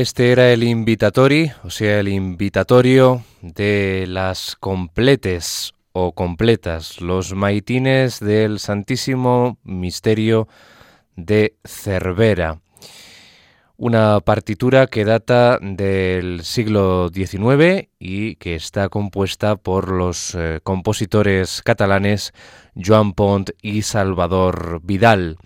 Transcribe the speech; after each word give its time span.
Este 0.00 0.32
era 0.32 0.50
el 0.50 0.62
invitatori, 0.62 1.52
o 1.62 1.68
sea, 1.68 2.00
el 2.00 2.08
invitatorio 2.08 3.22
de 3.42 4.06
las 4.08 4.56
completes 4.56 5.74
o 5.92 6.12
completas, 6.12 7.02
los 7.02 7.34
maitines 7.34 8.18
del 8.18 8.60
Santísimo 8.60 9.58
Misterio 9.62 10.48
de 11.16 11.54
Cervera. 11.66 12.62
Una 13.76 14.20
partitura 14.20 14.86
que 14.86 15.04
data 15.04 15.58
del 15.60 16.44
siglo 16.44 17.10
XIX 17.12 17.90
y 17.98 18.36
que 18.36 18.54
está 18.54 18.88
compuesta 18.88 19.56
por 19.56 19.90
los 19.90 20.34
eh, 20.34 20.60
compositores 20.62 21.60
catalanes 21.60 22.32
Joan 22.74 23.12
Pont 23.12 23.50
y 23.60 23.82
Salvador 23.82 24.80
Vidal. 24.82 25.36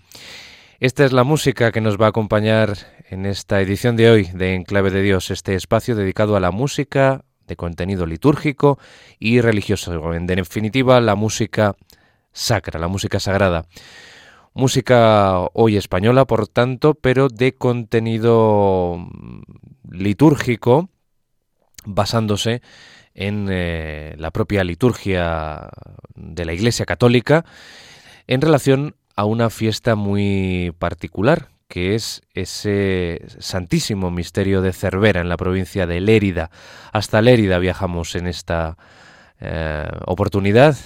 Esta 0.85 1.03
es 1.03 1.13
la 1.13 1.23
música 1.23 1.71
que 1.71 1.81
nos 1.81 1.99
va 1.99 2.05
a 2.05 2.09
acompañar 2.09 2.77
en 3.09 3.25
esta 3.25 3.59
edición 3.59 3.95
de 3.95 4.11
hoy 4.11 4.25
de 4.25 4.53
Enclave 4.53 4.91
de 4.91 5.01
Dios, 5.01 5.31
este 5.31 5.55
espacio 5.55 5.95
dedicado 5.95 6.35
a 6.35 6.39
la 6.39 6.51
música 6.51 7.25
de 7.47 7.55
contenido 7.55 8.05
litúrgico 8.05 8.77
y 9.17 9.41
religioso. 9.41 10.13
En 10.13 10.27
definitiva, 10.27 11.01
la 11.01 11.15
música 11.15 11.75
sacra, 12.33 12.79
la 12.79 12.87
música 12.87 13.19
sagrada. 13.19 13.65
Música 14.53 15.49
hoy 15.53 15.75
española, 15.75 16.25
por 16.25 16.47
tanto, 16.47 16.93
pero 16.93 17.29
de 17.29 17.55
contenido 17.55 19.07
litúrgico, 19.89 20.89
basándose 21.83 22.61
en 23.15 23.47
eh, 23.49 24.13
la 24.19 24.29
propia 24.29 24.63
liturgia 24.63 25.67
de 26.13 26.45
la 26.45 26.53
Iglesia 26.53 26.85
Católica, 26.85 27.43
en 28.27 28.41
relación 28.41 28.95
a 29.15 29.25
una 29.25 29.49
fiesta 29.49 29.95
muy 29.95 30.73
particular, 30.77 31.49
que 31.67 31.95
es 31.95 32.21
ese 32.33 33.21
santísimo 33.39 34.11
misterio 34.11 34.61
de 34.61 34.73
Cervera 34.73 35.21
en 35.21 35.29
la 35.29 35.37
provincia 35.37 35.87
de 35.87 36.01
Lérida. 36.01 36.51
Hasta 36.91 37.21
Lérida 37.21 37.59
viajamos 37.59 38.15
en 38.15 38.27
esta 38.27 38.77
eh, 39.39 39.87
oportunidad 40.05 40.77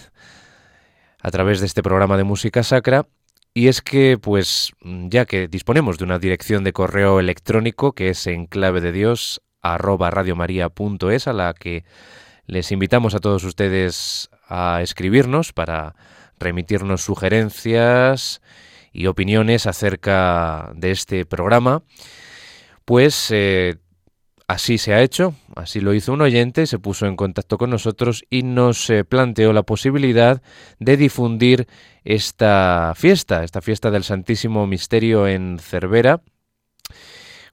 a 1.21 1.31
través 1.31 1.59
de 1.59 1.65
este 1.65 1.83
programa 1.83 2.17
de 2.17 2.23
música 2.23 2.63
sacra. 2.63 3.05
Y 3.53 3.67
es 3.67 3.81
que, 3.81 4.17
pues, 4.21 4.73
ya 4.81 5.25
que 5.25 5.47
disponemos 5.47 5.97
de 5.97 6.05
una 6.05 6.19
dirección 6.19 6.63
de 6.63 6.71
correo 6.71 7.19
electrónico 7.19 7.93
que 7.93 8.09
es 8.09 8.27
en 8.27 8.45
clave 8.45 8.79
de 8.79 8.91
Dios 8.91 9.41
arroba 9.61 10.11
radiomaria.es 10.11 11.27
a 11.27 11.33
la 11.33 11.53
que 11.53 11.83
les 12.45 12.71
invitamos 12.71 13.15
a 13.15 13.19
todos 13.19 13.43
ustedes 13.43 14.29
a 14.47 14.81
escribirnos 14.81 15.51
para 15.51 15.95
remitirnos 16.39 17.03
sugerencias 17.03 18.41
y 18.91 19.07
opiniones 19.07 19.67
acerca 19.67 20.71
de 20.75 20.91
este 20.91 21.25
programa, 21.25 21.83
pues 22.85 23.29
eh, 23.31 23.75
así 24.47 24.77
se 24.77 24.93
ha 24.93 25.01
hecho, 25.01 25.35
así 25.55 25.79
lo 25.79 25.93
hizo 25.93 26.13
un 26.13 26.21
oyente, 26.21 26.65
se 26.65 26.79
puso 26.79 27.05
en 27.05 27.15
contacto 27.15 27.57
con 27.57 27.69
nosotros 27.69 28.23
y 28.29 28.43
nos 28.43 28.89
eh, 28.89 29.03
planteó 29.03 29.53
la 29.53 29.63
posibilidad 29.63 30.41
de 30.79 30.97
difundir 30.97 31.67
esta 32.03 32.93
fiesta, 32.95 33.43
esta 33.43 33.61
fiesta 33.61 33.91
del 33.91 34.03
Santísimo 34.03 34.65
Misterio 34.65 35.27
en 35.27 35.59
Cervera, 35.59 36.21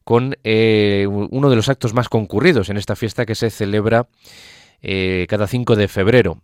con 0.05 0.37
eh, 0.45 1.07
uno 1.09 1.51
de 1.51 1.57
los 1.57 1.69
actos 1.69 1.93
más 1.93 2.09
concurridos 2.09 2.71
en 2.71 2.77
esta 2.77 2.95
fiesta 2.95 3.27
que 3.27 3.35
se 3.35 3.51
celebra 3.51 4.09
cada 5.29 5.49
5 5.49 5.75
de 5.75 5.89
febrero. 5.89 6.43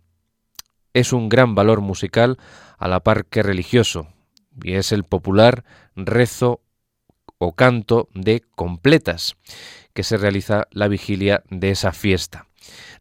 Es 0.93 1.13
un 1.13 1.29
gran 1.29 1.55
valor 1.55 1.81
musical 1.81 2.37
a 2.77 2.87
la 2.87 3.01
par 3.01 3.25
que 3.25 3.43
religioso 3.43 4.07
y 4.61 4.73
es 4.73 4.91
el 4.91 5.03
popular 5.03 5.63
rezo 5.95 6.61
o 7.37 7.53
canto 7.53 8.09
de 8.13 8.43
completas 8.55 9.35
que 9.93 10.03
se 10.03 10.17
realiza 10.17 10.67
la 10.71 10.87
vigilia 10.87 11.43
de 11.49 11.71
esa 11.71 11.91
fiesta. 11.91 12.47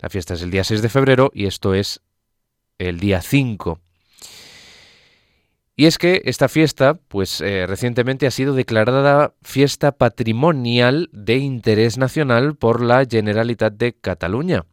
La 0.00 0.09
fiesta 0.09 0.35
es 0.35 0.43
el 0.43 0.50
día 0.50 0.65
6 0.65 0.83
de 0.83 0.89
febrero 0.89 1.31
y 1.35 1.47
esto 1.47 1.75
es 1.75 2.00
el 2.79 2.99
día 2.99 3.21
5. 3.21 3.81
Y 5.75 5.87
es 5.87 5.97
que 5.97 6.23
esta 6.27 6.49
fiesta, 6.49 6.94
pues 6.94 7.41
eh, 7.41 7.67
recientemente 7.67 8.27
ha 8.27 8.31
sido 8.31 8.55
declarada 8.55 9.35
fiesta 9.43 9.93
patrimonial 9.93 11.09
de 11.12 11.39
interés 11.39 11.97
nacional 11.97 12.56
por 12.56 12.83
la 12.83 13.06
Generalitat 13.09 13.73
de 13.75 13.94
Cataluña. 13.94 14.67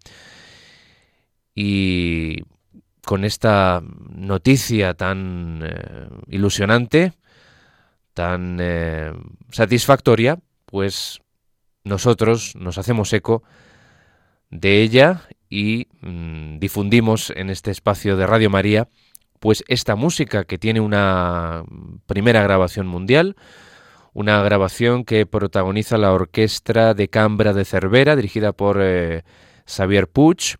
Y 1.56 2.44
con 3.06 3.26
esta 3.26 3.82
noticia 4.10 4.94
tan 4.94 5.62
eh, 5.64 6.08
ilusionante, 6.28 7.14
tan 8.14 8.58
eh, 8.60 9.14
satisfactoria, 9.52 10.40
pues 10.66 11.22
nosotros 11.84 12.56
nos 12.56 12.78
hacemos 12.78 13.12
eco 13.14 13.44
de 14.50 14.82
ella 14.82 15.28
y 15.50 15.88
mm, 16.02 16.60
difundimos 16.60 17.32
en 17.36 17.50
este 17.50 17.72
espacio 17.72 18.18
de 18.18 18.28
Radio 18.28 18.50
María 18.50 18.88
pues 19.40 19.64
esta 19.68 19.96
música 19.96 20.44
que 20.44 20.58
tiene 20.58 20.82
una 20.82 21.64
primera 22.06 22.44
grabación 22.44 22.88
mundial, 22.88 23.36
una 24.14 24.42
grabación 24.44 25.06
que 25.06 25.26
protagoniza 25.26 25.98
la 25.98 26.12
Orquesta 26.12 26.94
de 26.94 27.08
Cambra 27.08 27.54
de 27.54 27.66
Cervera, 27.66 28.16
dirigida 28.16 28.52
por 28.52 28.80
eh, 28.82 29.24
Xavier 29.70 30.08
Puig, 30.08 30.58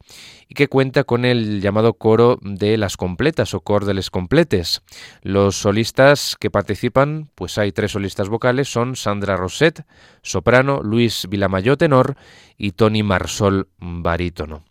y 0.48 0.56
que 0.56 0.68
cuenta 0.68 1.04
con 1.04 1.26
el 1.26 1.62
llamado 1.62 1.94
coro 1.94 2.40
de 2.42 2.78
las 2.78 2.98
completas 2.98 3.54
o 3.54 3.62
cor 3.62 3.86
de 3.86 3.94
les 3.94 4.10
completes. 4.10 4.82
Los 5.22 5.58
solistas 5.58 6.36
que 6.40 6.50
participan, 6.50 7.30
pues 7.36 7.58
hay 7.58 7.72
tres 7.72 7.92
solistas 7.92 8.30
vocales, 8.30 8.72
son 8.72 8.96
Sandra 8.96 9.36
Roset, 9.38 9.86
soprano, 10.22 10.82
Luis 10.82 11.28
Vilamayo, 11.30 11.78
tenor, 11.78 12.16
y 12.58 12.72
Tony 12.72 13.04
Marsol, 13.04 13.70
barítono. 13.80 14.64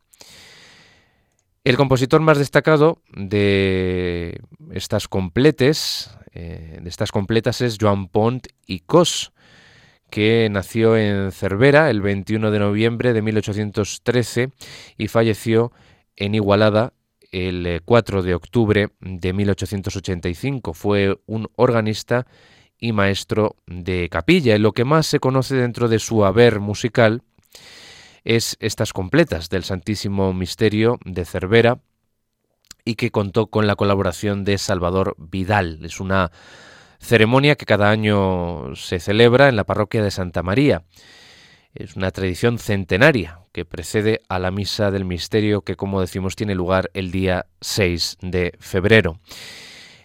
El 1.65 1.77
compositor 1.77 2.21
más 2.21 2.39
destacado 2.39 3.03
de 3.15 4.41
estas 4.73 5.07
completes, 5.07 6.11
eh, 6.33 6.79
de 6.83 6.89
estas 6.89 7.13
completas 7.13 7.61
es 7.61 7.77
Joan 7.81 8.09
Pont 8.09 8.47
y 8.67 8.81
Cos, 8.81 9.33
que 10.11 10.49
nació 10.51 10.97
en 10.97 11.33
Cervera 11.33 11.91
el 11.91 12.01
21 12.01 12.51
de 12.51 12.59
noviembre 12.59 13.13
de 13.13 13.23
1813 13.23 14.51
y 14.97 15.09
falleció 15.09 15.73
en 16.17 16.35
Igualada 16.35 16.93
el 17.31 17.83
4 17.85 18.21
eh, 18.21 18.23
de 18.23 18.35
octubre 18.35 18.89
de 19.01 19.33
1885. 19.33 20.73
Fue 20.73 21.19
un 21.27 21.49
organista 21.57 22.27
y 22.79 22.93
maestro 22.93 23.57
de 23.67 24.09
capilla. 24.09 24.57
Lo 24.59 24.73
que 24.73 24.85
más 24.85 25.07
se 25.07 25.21
conoce 25.21 25.57
dentro 25.57 25.89
de 25.89 25.99
su 25.99 26.25
haber 26.25 26.61
musical 26.61 27.23
es 28.25 28.57
estas 28.61 28.93
completas 28.93 29.49
del 29.49 29.65
Santísimo 29.65 30.33
Misterio 30.33 30.99
de 31.05 31.25
Cervera 31.25 31.81
y 32.85 32.95
que 32.95 33.11
contó 33.11 33.49
con 33.49 33.67
la 33.67 33.77
colaboración 33.77 34.45
de 34.45 34.59
Salvador 34.59 35.15
Vidal. 35.19 35.85
Es 35.85 36.01
una 36.01 36.31
ceremonia 36.99 37.57
que 37.57 37.67
cada 37.67 37.91
año 37.91 38.75
se 38.75 39.01
celebra 39.01 39.49
en 39.49 39.57
la 39.57 39.65
parroquia 39.65 40.03
de 40.03 40.11
Santa 40.11 40.43
María. 40.43 40.83
Es 41.75 41.97
una 41.97 42.11
tradición 42.11 42.59
centenaria 42.59 43.41
que 43.53 43.65
precede 43.65 44.21
a 44.29 44.39
la 44.39 44.51
misa 44.51 44.91
del 44.91 45.05
misterio 45.05 45.63
que, 45.63 45.77
como 45.77 46.01
decimos, 46.01 46.35
tiene 46.35 46.55
lugar 46.55 46.91
el 46.95 47.11
día 47.11 47.47
6 47.61 48.19
de 48.23 48.55
febrero. 48.59 49.21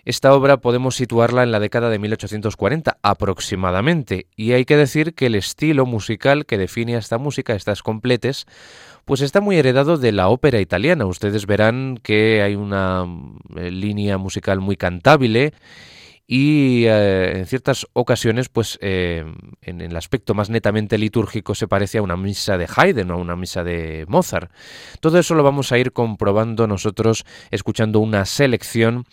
Esta 0.06 0.34
obra 0.34 0.58
podemos 0.58 0.98
situarla 0.98 1.44
en 1.44 1.52
la 1.52 1.62
década 1.62 1.90
de 1.90 1.98
1840 1.98 2.98
aproximadamente, 3.02 4.28
y 4.36 4.52
hay 4.52 4.66
que 4.66 4.76
decir 4.76 5.14
que 5.14 5.28
el 5.28 5.36
estilo 5.36 5.86
musical 5.86 6.46
que 6.46 6.58
define 6.58 6.98
a 6.98 7.00
esta 7.00 7.18
música, 7.18 7.56
estas 7.56 7.82
completes, 7.82 8.46
pues 9.06 9.22
está 9.22 9.40
muy 9.40 9.56
heredado 9.56 9.98
de 9.98 10.12
la 10.12 10.28
ópera 10.28 10.60
italiana. 10.60 11.06
Ustedes 11.06 11.46
verán 11.46 12.00
que 12.04 12.42
hay 12.42 12.56
una 12.56 13.06
eh, 13.56 13.72
línea 13.72 14.18
musical 14.18 14.60
muy 14.60 14.76
cantable 14.76 15.54
y 16.26 16.86
eh, 16.86 17.40
en 17.40 17.46
ciertas 17.46 17.86
ocasiones, 17.94 18.48
pues 18.48 18.80
eh, 18.82 19.26
en, 19.62 19.82
el 19.82 19.96
aspecto 19.96 20.34
más 20.34 20.50
netamente 20.50 20.98
litúrgico 20.98 21.54
se 21.54 21.68
parece 21.68 21.98
a 21.98 22.02
una 22.02 22.16
misa 22.16 22.58
de 22.58 22.68
Haydn 22.74 23.12
o 23.12 23.16
a 23.16 23.18
una 23.18 23.36
misa 23.36 23.64
de 23.64 24.06
Mozart. 24.08 24.52
Todo 25.02 25.20
eso 25.20 25.36
lo 25.36 25.44
vamos 25.44 25.72
a 25.72 25.78
ir 25.78 25.92
comprobando 25.92 26.66
nosotros 26.66 27.26
escuchando 27.52 28.00
una 28.00 28.26
selección 28.26 29.06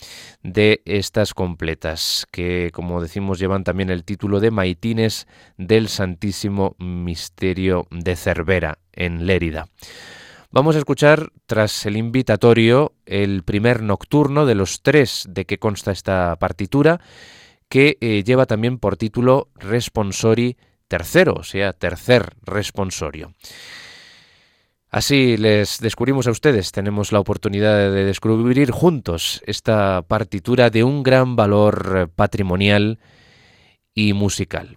de 0.42 0.82
estas 0.84 1.34
completas, 1.34 2.26
que 2.30 2.70
como 2.72 3.02
decimos 3.02 3.38
llevan 3.38 3.64
también 3.64 3.90
el 3.90 4.04
título 4.04 4.38
de 4.38 4.52
Maitines 4.52 5.26
del 5.58 5.88
Santísimo 5.88 6.76
Misterio 6.78 7.86
de 7.90 8.14
Cervera 8.14 8.78
en 8.92 9.26
Lérida. 9.26 9.66
Vamos 10.52 10.74
a 10.74 10.80
escuchar, 10.80 11.30
tras 11.46 11.86
el 11.86 11.96
invitatorio, 11.96 12.94
el 13.06 13.44
primer 13.44 13.82
nocturno 13.82 14.46
de 14.46 14.56
los 14.56 14.82
tres 14.82 15.24
de 15.28 15.44
que 15.44 15.58
consta 15.58 15.92
esta 15.92 16.34
partitura, 16.40 17.00
que 17.68 17.98
eh, 18.00 18.24
lleva 18.24 18.46
también 18.46 18.78
por 18.78 18.96
título 18.96 19.48
Responsori 19.54 20.56
tercero, 20.88 21.34
o 21.34 21.44
sea, 21.44 21.72
tercer 21.72 22.34
responsorio. 22.42 23.32
Así 24.90 25.36
les 25.36 25.78
descubrimos 25.78 26.26
a 26.26 26.32
ustedes, 26.32 26.72
tenemos 26.72 27.12
la 27.12 27.20
oportunidad 27.20 27.92
de 27.92 28.04
descubrir 28.04 28.72
juntos 28.72 29.40
esta 29.46 30.02
partitura 30.02 30.68
de 30.68 30.82
un 30.82 31.04
gran 31.04 31.36
valor 31.36 32.10
patrimonial 32.16 32.98
y 33.94 34.14
musical. 34.14 34.74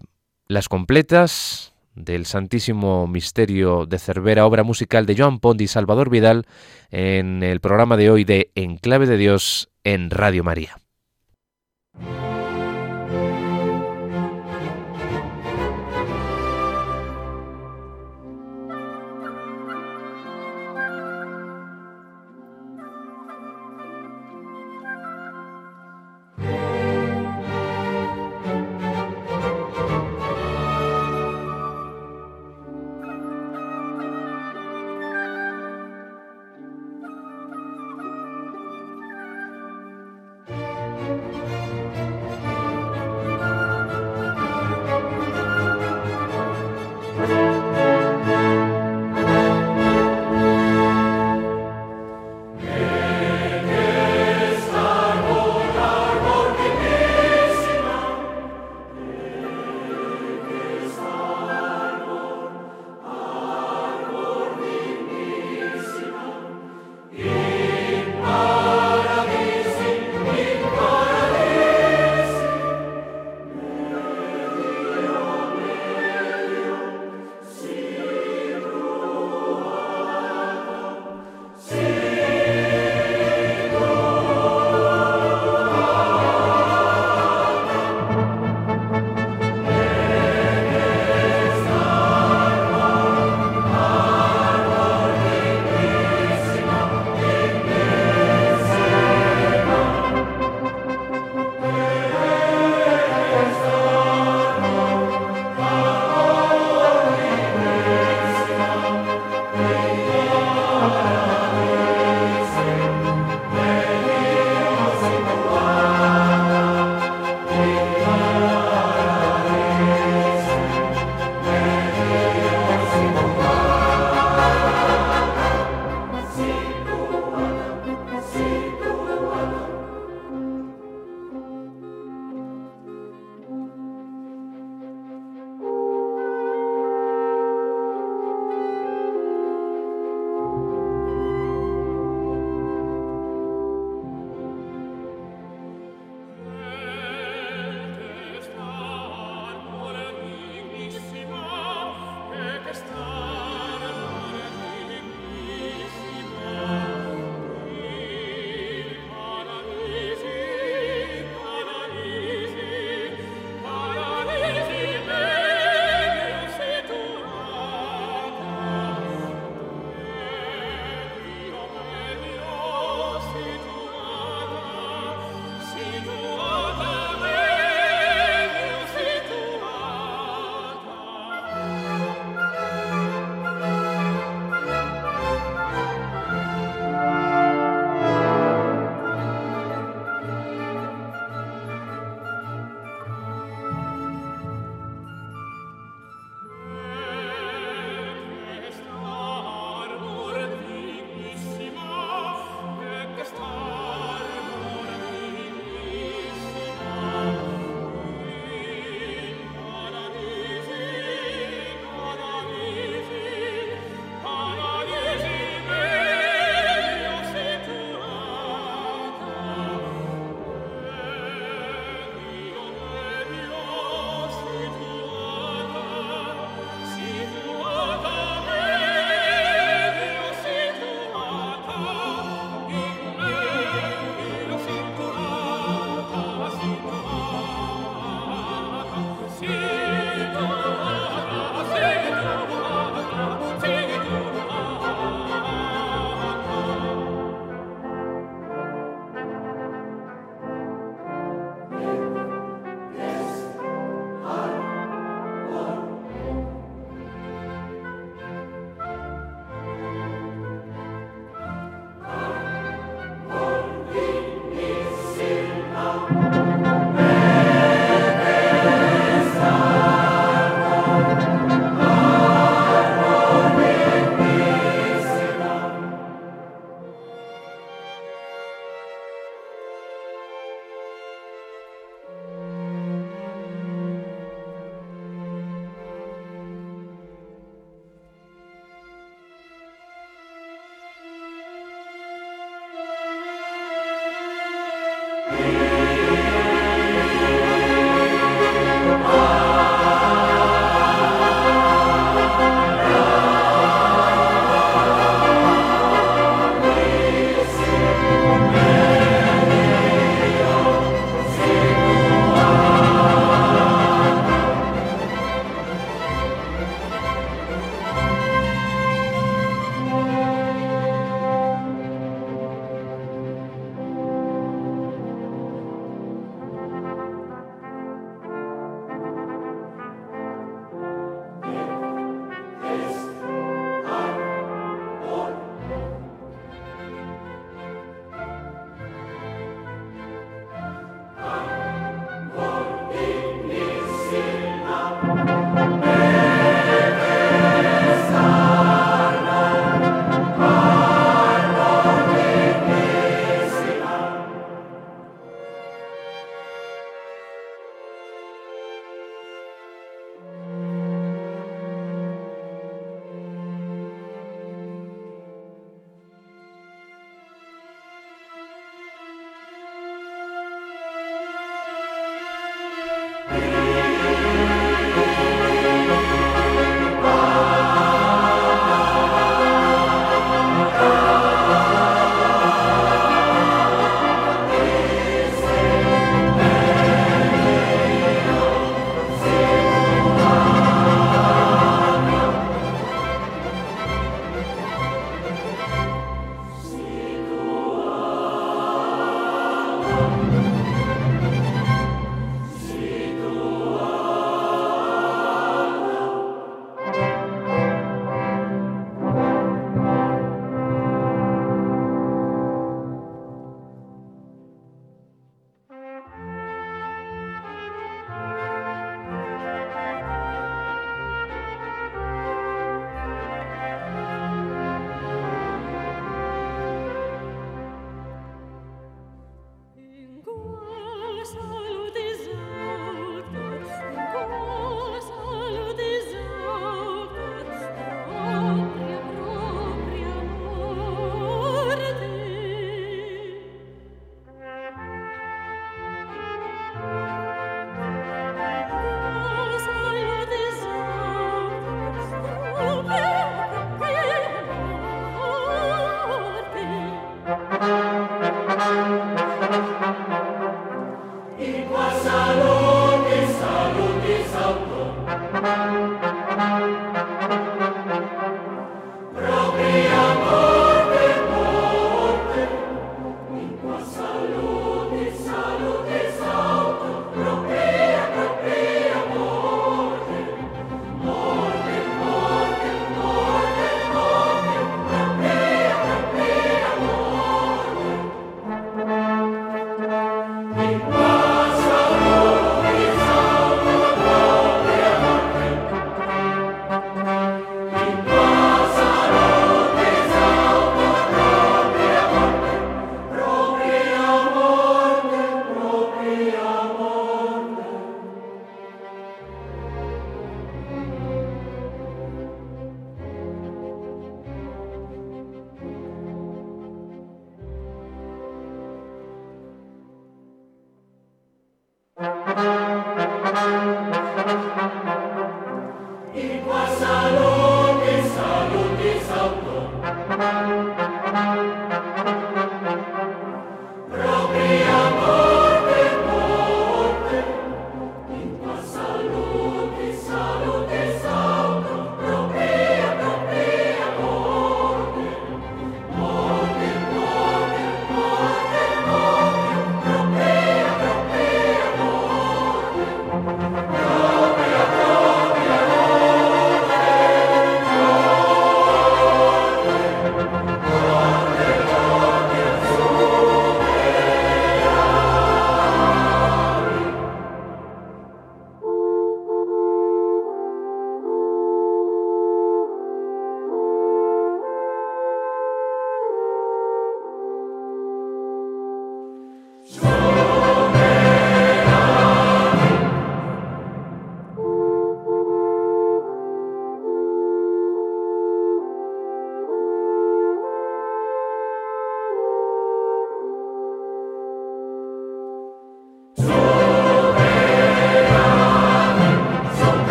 Las 0.47 0.69
completas, 0.69 1.72
del 1.95 2.25
Santísimo 2.25 3.07
Misterio 3.07 3.86
de 3.86 4.00
Cervera, 4.00 4.45
obra 4.45 4.63
musical 4.63 5.06
de 5.06 5.16
Joan 5.16 5.40
Pont 5.40 5.62
y 5.62 5.68
Salvador 5.68 6.10
Vidal, 6.10 6.45
en 6.92 7.44
el 7.44 7.60
programa 7.60 7.98
de 7.98 8.10
hoy 8.10 8.24
de 8.24 8.51
Enclave 8.56 9.06
de 9.06 9.18
Dios 9.18 9.69
en 9.84 10.10
Radio 10.10 10.44
María. 10.44 10.78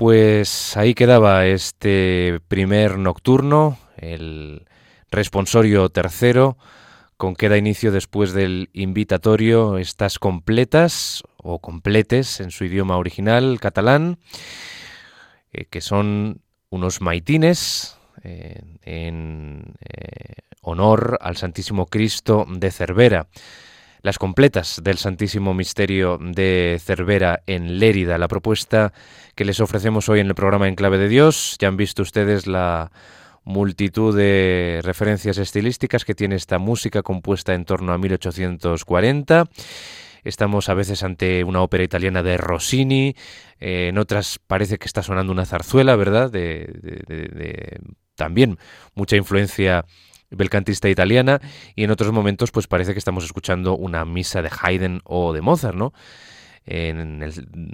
Pues 0.00 0.78
ahí 0.78 0.94
quedaba 0.94 1.44
este 1.44 2.40
primer 2.48 2.96
nocturno, 2.96 3.76
el 3.98 4.66
responsorio 5.10 5.90
tercero, 5.90 6.56
con 7.18 7.36
que 7.36 7.50
da 7.50 7.58
inicio 7.58 7.92
después 7.92 8.32
del 8.32 8.70
invitatorio 8.72 9.76
estas 9.76 10.18
completas 10.18 11.22
o 11.36 11.58
completes 11.58 12.40
en 12.40 12.50
su 12.50 12.64
idioma 12.64 12.96
original 12.96 13.60
catalán, 13.60 14.16
eh, 15.52 15.66
que 15.66 15.82
son 15.82 16.40
unos 16.70 17.02
maitines 17.02 17.98
eh, 18.22 18.62
en 18.80 19.74
eh, 19.80 20.32
honor 20.62 21.18
al 21.20 21.36
Santísimo 21.36 21.84
Cristo 21.84 22.46
de 22.48 22.70
Cervera 22.70 23.28
las 24.02 24.18
completas 24.18 24.80
del 24.82 24.98
Santísimo 24.98 25.54
Misterio 25.54 26.18
de 26.20 26.80
Cervera 26.82 27.42
en 27.46 27.78
Lérida. 27.78 28.18
La 28.18 28.28
propuesta 28.28 28.92
que 29.34 29.44
les 29.44 29.60
ofrecemos 29.60 30.08
hoy 30.08 30.20
en 30.20 30.26
el 30.26 30.34
programa 30.34 30.68
En 30.68 30.74
Clave 30.74 30.98
de 30.98 31.08
Dios, 31.08 31.56
ya 31.58 31.68
han 31.68 31.76
visto 31.76 32.02
ustedes 32.02 32.46
la 32.46 32.90
multitud 33.44 34.16
de 34.16 34.80
referencias 34.82 35.38
estilísticas 35.38 36.04
que 36.04 36.14
tiene 36.14 36.36
esta 36.36 36.58
música 36.58 37.02
compuesta 37.02 37.54
en 37.54 37.64
torno 37.64 37.92
a 37.92 37.98
1840. 37.98 39.48
Estamos 40.22 40.68
a 40.68 40.74
veces 40.74 41.02
ante 41.02 41.44
una 41.44 41.62
ópera 41.62 41.82
italiana 41.82 42.22
de 42.22 42.36
Rossini, 42.36 43.14
eh, 43.58 43.88
en 43.88 43.98
otras 43.98 44.38
parece 44.46 44.78
que 44.78 44.86
está 44.86 45.02
sonando 45.02 45.32
una 45.32 45.46
zarzuela, 45.46 45.96
¿verdad? 45.96 46.30
de 46.30 47.80
también 48.20 48.58
mucha 48.94 49.16
influencia 49.16 49.86
belcantista 50.30 50.88
italiana 50.88 51.40
y 51.74 51.84
en 51.84 51.90
otros 51.90 52.12
momentos 52.12 52.50
pues 52.50 52.66
parece 52.66 52.92
que 52.92 52.98
estamos 52.98 53.24
escuchando 53.24 53.76
una 53.76 54.04
misa 54.04 54.42
de 54.42 54.50
Haydn 54.60 55.00
o 55.04 55.32
de 55.32 55.40
Mozart, 55.40 55.76
¿no? 55.76 55.92
En 56.66 57.22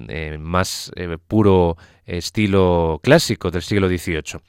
el 0.08 0.38
más 0.38 0.92
eh, 0.96 1.18
puro 1.26 1.76
estilo 2.06 3.00
clásico 3.02 3.50
del 3.50 3.62
siglo 3.62 3.88
XVIII. 3.88 4.40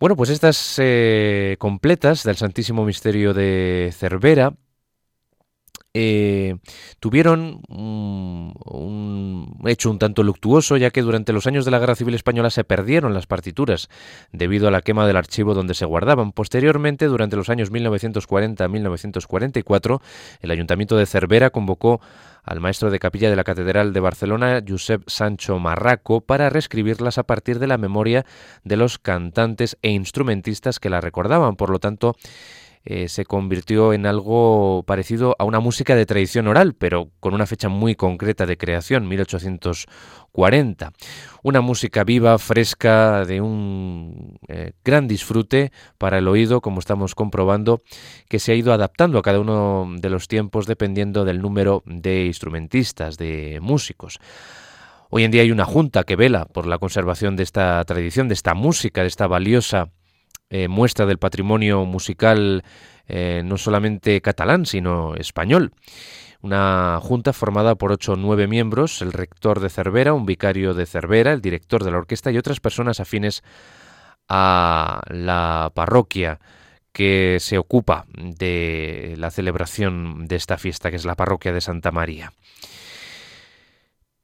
Bueno, 0.00 0.16
pues 0.16 0.30
estas 0.30 0.76
eh, 0.78 1.56
completas 1.58 2.24
del 2.24 2.36
Santísimo 2.36 2.86
Misterio 2.86 3.34
de 3.34 3.92
Cervera 3.94 4.54
eh, 5.92 6.56
tuvieron 7.00 7.62
un, 7.68 8.54
hecho 9.66 9.90
un 9.90 9.98
tanto 9.98 10.22
luctuoso, 10.22 10.76
ya 10.76 10.90
que 10.90 11.02
durante 11.02 11.32
los 11.32 11.48
años 11.48 11.64
de 11.64 11.72
la 11.72 11.80
Guerra 11.80 11.96
Civil 11.96 12.14
Española 12.14 12.50
se 12.50 12.62
perdieron 12.62 13.12
las 13.12 13.26
partituras 13.26 13.88
debido 14.32 14.68
a 14.68 14.70
la 14.70 14.82
quema 14.82 15.04
del 15.06 15.16
archivo 15.16 15.54
donde 15.54 15.74
se 15.74 15.86
guardaban. 15.86 16.30
Posteriormente, 16.32 17.06
durante 17.06 17.36
los 17.36 17.48
años 17.50 17.72
1940-1944, 17.72 20.00
el 20.42 20.50
Ayuntamiento 20.50 20.96
de 20.96 21.06
Cervera 21.06 21.50
convocó 21.50 22.00
al 22.44 22.60
maestro 22.60 22.90
de 22.90 22.98
capilla 22.98 23.30
de 23.30 23.36
la 23.36 23.44
Catedral 23.44 23.92
de 23.92 24.00
Barcelona, 24.00 24.62
Josep 24.66 25.08
Sancho 25.08 25.58
Marraco, 25.58 26.20
para 26.20 26.50
reescribirlas 26.50 27.18
a 27.18 27.24
partir 27.24 27.58
de 27.58 27.66
la 27.66 27.78
memoria 27.78 28.24
de 28.64 28.76
los 28.76 28.98
cantantes 28.98 29.76
e 29.82 29.90
instrumentistas 29.90 30.78
que 30.78 30.90
la 30.90 31.00
recordaban. 31.00 31.56
Por 31.56 31.70
lo 31.70 31.80
tanto, 31.80 32.16
eh, 32.82 33.08
se 33.08 33.26
convirtió 33.26 33.92
en 33.92 34.06
algo 34.06 34.84
parecido 34.86 35.36
a 35.38 35.44
una 35.44 35.60
música 35.60 35.94
de 35.94 36.06
tradición 36.06 36.48
oral, 36.48 36.72
pero 36.74 37.10
con 37.20 37.34
una 37.34 37.44
fecha 37.44 37.68
muy 37.68 37.94
concreta 37.94 38.46
de 38.46 38.56
creación, 38.56 39.06
1840. 39.06 40.92
Una 41.42 41.60
música 41.60 42.04
viva, 42.04 42.38
fresca, 42.38 43.26
de 43.26 43.42
un 43.42 44.38
eh, 44.48 44.72
gran 44.82 45.08
disfrute 45.08 45.72
para 45.98 46.16
el 46.18 46.28
oído, 46.28 46.62
como 46.62 46.80
estamos 46.80 47.14
comprobando, 47.14 47.82
que 48.30 48.38
se 48.38 48.52
ha 48.52 48.54
ido 48.54 48.72
adaptando 48.72 49.18
a 49.18 49.22
cada 49.22 49.40
uno 49.40 49.86
de 49.98 50.08
los 50.08 50.26
tiempos 50.26 50.64
dependiendo 50.66 51.26
del 51.26 51.42
número 51.42 51.82
de 51.84 52.24
instrumentistas, 52.24 53.18
de 53.18 53.58
músicos. 53.60 54.20
Hoy 55.10 55.24
en 55.24 55.32
día 55.32 55.42
hay 55.42 55.50
una 55.50 55.66
junta 55.66 56.04
que 56.04 56.16
vela 56.16 56.46
por 56.46 56.66
la 56.66 56.78
conservación 56.78 57.36
de 57.36 57.42
esta 57.42 57.84
tradición, 57.84 58.28
de 58.28 58.34
esta 58.34 58.54
música, 58.54 59.02
de 59.02 59.08
esta 59.08 59.26
valiosa 59.26 59.90
eh, 60.50 60.68
muestra 60.68 61.06
del 61.06 61.18
patrimonio 61.18 61.84
musical 61.84 62.64
eh, 63.08 63.42
no 63.44 63.56
solamente 63.56 64.20
catalán, 64.20 64.66
sino 64.66 65.14
español. 65.14 65.72
Una 66.42 66.98
junta 67.02 67.32
formada 67.32 67.74
por 67.74 67.92
ocho 67.92 68.12
o 68.12 68.16
nueve 68.16 68.46
miembros, 68.46 69.02
el 69.02 69.12
rector 69.12 69.60
de 69.60 69.68
Cervera, 69.68 70.12
un 70.12 70.26
vicario 70.26 70.74
de 70.74 70.86
Cervera, 70.86 71.32
el 71.32 71.40
director 71.40 71.84
de 71.84 71.90
la 71.90 71.98
orquesta 71.98 72.30
y 72.30 72.38
otras 72.38 72.60
personas 72.60 72.98
afines 73.00 73.42
a 74.28 75.02
la 75.08 75.70
parroquia 75.74 76.40
que 76.92 77.38
se 77.40 77.58
ocupa 77.58 78.06
de 78.14 79.14
la 79.18 79.30
celebración 79.30 80.26
de 80.26 80.36
esta 80.36 80.56
fiesta, 80.56 80.90
que 80.90 80.96
es 80.96 81.04
la 81.04 81.14
parroquia 81.14 81.52
de 81.52 81.60
Santa 81.60 81.90
María. 81.90 82.32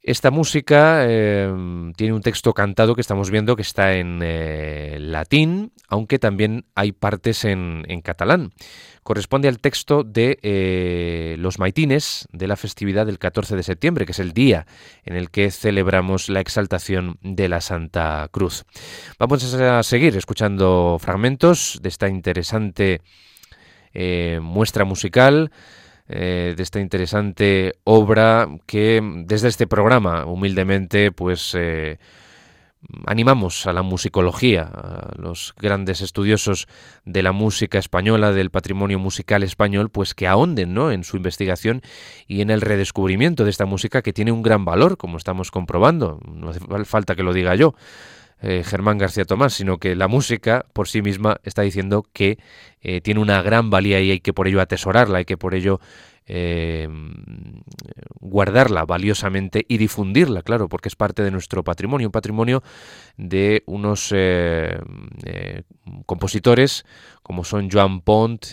Esta 0.07 0.31
música 0.31 1.03
em, 1.03 1.91
tiene 1.91 2.13
un 2.13 2.21
texto 2.21 2.53
cantado 2.53 2.95
que 2.95 3.01
estamos 3.01 3.29
viendo 3.29 3.57
que 3.57 3.61
está 3.61 3.95
en 3.95 4.21
eh, 4.23 4.95
latín, 5.01 5.73
aunque 5.89 6.17
también 6.17 6.63
hay 6.75 6.93
partes 6.93 7.43
en, 7.43 7.83
catalán. 8.05 8.53
Corresponde 9.03 9.49
al 9.49 9.59
texto 9.59 10.05
de 10.05 10.39
eh, 10.43 11.35
los 11.39 11.59
maitines 11.59 12.25
de 12.31 12.47
la 12.47 12.55
festividad 12.55 13.05
del 13.05 13.19
14 13.19 13.57
de 13.57 13.63
septiembre, 13.63 14.05
que 14.05 14.13
es 14.13 14.19
el 14.19 14.31
día 14.31 14.65
en 15.03 15.17
el 15.17 15.29
que 15.29 15.51
celebramos 15.51 16.29
la 16.29 16.39
exaltación 16.39 17.17
de 17.21 17.49
la 17.49 17.59
Santa 17.59 18.29
Cruz. 18.31 18.63
Vamos 19.19 19.53
a 19.53 19.83
seguir 19.83 20.15
escuchando 20.15 20.99
fragmentos 21.01 21.79
de 21.81 21.89
esta 21.89 22.07
interesante 22.07 23.01
eh, 23.93 24.39
muestra 24.41 24.85
musical 24.85 25.51
eh, 26.09 26.53
de 26.55 26.63
esta 26.63 26.79
interesante 26.79 27.75
obra 27.83 28.47
que 28.65 29.01
desde 29.25 29.49
este 29.49 29.67
programa 29.67 30.25
humildemente 30.25 31.11
pues 31.11 31.53
eh, 31.53 31.99
animamos 33.05 33.65
a 33.67 33.73
la 33.73 33.81
musicología, 33.81 34.63
a 34.63 35.11
los 35.17 35.53
grandes 35.57 36.01
estudiosos 36.01 36.67
de 37.05 37.23
la 37.23 37.31
música 37.31 37.77
española, 37.77 38.31
del 38.31 38.51
patrimonio 38.51 38.99
musical 38.99 39.43
español, 39.43 39.89
pues 39.89 40.13
que 40.13 40.27
ahonden 40.27 40.73
¿no? 40.73 40.91
en 40.91 41.03
su 41.03 41.17
investigación 41.17 41.81
y 42.27 42.41
en 42.41 42.49
el 42.49 42.61
redescubrimiento 42.61 43.43
de 43.43 43.49
esta 43.49 43.65
música 43.65 44.01
que 44.01 44.13
tiene 44.13 44.31
un 44.31 44.43
gran 44.43 44.63
valor, 44.65 44.97
como 44.97 45.17
estamos 45.17 45.51
comprobando, 45.51 46.19
no 46.25 46.49
hace 46.49 46.59
falta 46.85 47.15
que 47.15 47.23
lo 47.23 47.33
diga 47.33 47.55
yo. 47.55 47.75
Eh, 48.39 48.63
Germán 48.63 48.99
García 48.99 49.25
Tomás, 49.25 49.55
sino 49.55 49.79
que 49.79 49.95
la 49.95 50.07
música 50.07 50.67
por 50.73 50.87
sí 50.87 51.01
misma 51.01 51.37
está 51.43 51.63
diciendo 51.63 52.05
que 52.13 52.37
eh, 52.81 53.01
tiene 53.01 53.19
una 53.19 53.41
gran 53.41 53.71
valía 53.71 53.99
y 53.99 54.11
hay 54.11 54.19
que 54.19 54.31
por 54.31 54.47
ello 54.47 54.61
atesorarla, 54.61 55.17
hay 55.17 55.25
que 55.25 55.37
por 55.37 55.55
ello 55.55 55.79
eh, 56.27 56.87
guardarla 58.19 58.85
valiosamente 58.85 59.65
y 59.67 59.77
difundirla, 59.77 60.43
claro, 60.43 60.69
porque 60.69 60.87
es 60.87 60.95
parte 60.95 61.23
de 61.23 61.31
nuestro 61.31 61.63
patrimonio, 61.63 62.09
un 62.09 62.11
patrimonio 62.11 62.61
de 63.15 63.63
unos 63.65 64.13
compositores 66.05 66.85
como 67.23 67.43
son 67.43 67.71
Joan 67.71 68.01
Pont, 68.01 68.45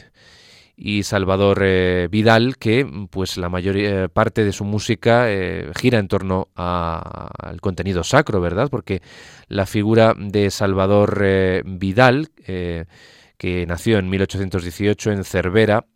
y 0.76 1.04
Salvador 1.04 1.62
eh, 1.62 2.08
Vidal, 2.10 2.56
que 2.56 2.86
pues 3.10 3.36
la 3.36 3.48
mayor 3.48 3.76
eh, 3.76 4.08
parte 4.08 4.44
de 4.44 4.52
su 4.52 4.64
música 4.64 5.30
eh, 5.30 5.70
gira 5.76 5.98
en 5.98 6.08
torno 6.08 6.48
al 6.54 7.60
contenido 7.60 8.02
sacro, 8.02 8.40
¿verdad? 8.40 8.68
Porque 8.70 9.02
la 9.48 9.66
figura 9.66 10.14
de 10.16 10.50
Salvador 10.50 11.24
Vidal, 11.64 12.30
que 12.36 13.66
nació 13.66 13.98
en 13.98 14.08
1818 14.08 15.12
en 15.12 15.24
Cervera 15.24 15.86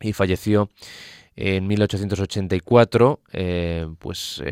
y 0.00 0.12
falleció 0.12 0.68
en 1.36 1.66
1884, 1.66 3.20
pues 3.98 4.42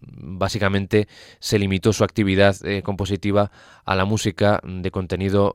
básicamente 0.00 1.06
se 1.38 1.58
limitó 1.58 1.92
su 1.92 2.04
actividad 2.04 2.56
compositiva 2.82 3.50
a 3.84 3.94
la 3.94 4.04
música 4.04 4.60
de 4.64 4.90
contenido 4.90 5.54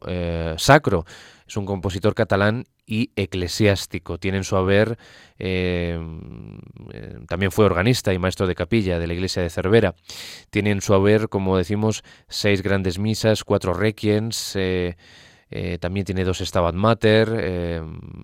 sacro. 0.57 1.05
Es 1.47 1.55
un 1.55 1.65
compositor 1.65 2.13
catalán 2.13 2.65
y 2.85 3.11
eclesiástico. 3.15 4.17
Tiene 4.17 4.37
en 4.37 4.43
su 4.43 4.57
haber, 4.57 4.97
eh, 5.39 5.97
eh, 6.93 7.19
también 7.27 7.51
fue 7.51 7.65
organista 7.65 8.13
y 8.13 8.19
maestro 8.19 8.47
de 8.47 8.55
capilla 8.55 8.99
de 8.99 9.07
la 9.07 9.13
iglesia 9.13 9.41
de 9.41 9.49
Cervera. 9.49 9.95
Tiene 10.49 10.71
en 10.71 10.81
su 10.81 10.93
haber, 10.93 11.29
como 11.29 11.57
decimos, 11.57 12.03
seis 12.27 12.61
grandes 12.61 12.99
misas, 12.99 13.43
cuatro 13.43 13.73
requiens, 13.73 14.57
eh, 15.49 15.77
también 15.79 16.05
tiene 16.05 16.23
dos 16.23 16.39
Stabat 16.39 16.75
Mater, 16.75 17.83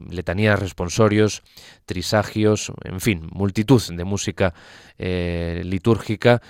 letanías 0.10 0.60
responsorios, 0.60 1.44
trisagios, 1.86 2.72
en 2.84 3.00
fin, 3.00 3.28
multitud 3.32 3.82
de 3.90 4.04
música 4.04 4.54
litúrgica 4.98 6.42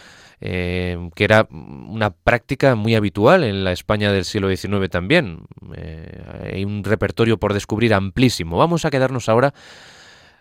eh, 0.45 0.97
que 1.15 1.23
era 1.23 1.47
una 1.49 2.09
práctica 2.09 2.75
muy 2.75 2.95
habitual 2.95 3.45
en 3.45 3.63
la 3.63 3.71
España 3.71 4.12
del 4.12 4.25
siglo 4.25 4.53
XIX 4.53 4.89
también. 4.89 5.45
Eh, 5.73 6.51
hay 6.51 6.65
un 6.65 6.83
repertorio 6.83 7.38
por 7.38 7.53
descubrir 7.53 7.93
amplísimo. 7.93 8.57
Vamos 8.57 8.83
a 8.83 8.91
quedarnos 8.91 9.29
ahora 9.29 9.53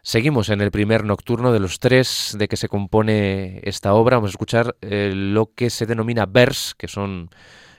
Seguimos 0.04 0.48
en 0.48 0.60
el 0.60 0.72
primer 0.72 1.04
nocturno 1.04 1.52
de 1.52 1.60
los 1.60 1.78
tres 1.78 2.34
de 2.36 2.48
que 2.48 2.56
se 2.56 2.68
compone 2.68 3.60
esta 3.62 3.94
obra. 3.94 4.16
Vamos 4.16 4.30
a 4.30 4.34
escuchar 4.34 4.74
eh, 4.80 5.12
lo 5.14 5.52
que 5.54 5.70
se 5.70 5.86
denomina 5.86 6.26
vers, 6.26 6.74
que 6.76 6.88
son 6.88 7.30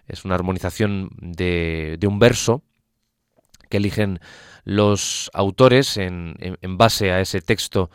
es 0.07 0.25
una 0.25 0.35
armonización 0.35 1.09
de, 1.19 1.97
un 2.07 2.19
verso 2.19 2.63
que 3.69 3.77
eligen 3.77 4.19
los 4.63 5.31
autores 5.33 5.97
en, 5.97 6.35
en, 6.39 6.77
base 6.77 7.11
a 7.11 7.19
ese 7.19 7.41
texto 7.41 7.89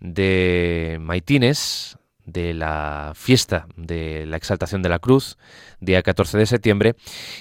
de 0.00 0.98
Maitines, 1.00 1.97
de 2.28 2.52
la 2.54 3.12
fiesta 3.14 3.66
de 3.76 4.26
la 4.26 4.36
exaltación 4.36 4.82
de 4.82 4.88
la 4.88 4.98
cruz, 4.98 5.38
día 5.80 6.02
14 6.02 6.38
de 6.38 6.46
septiembre, 6.46 6.94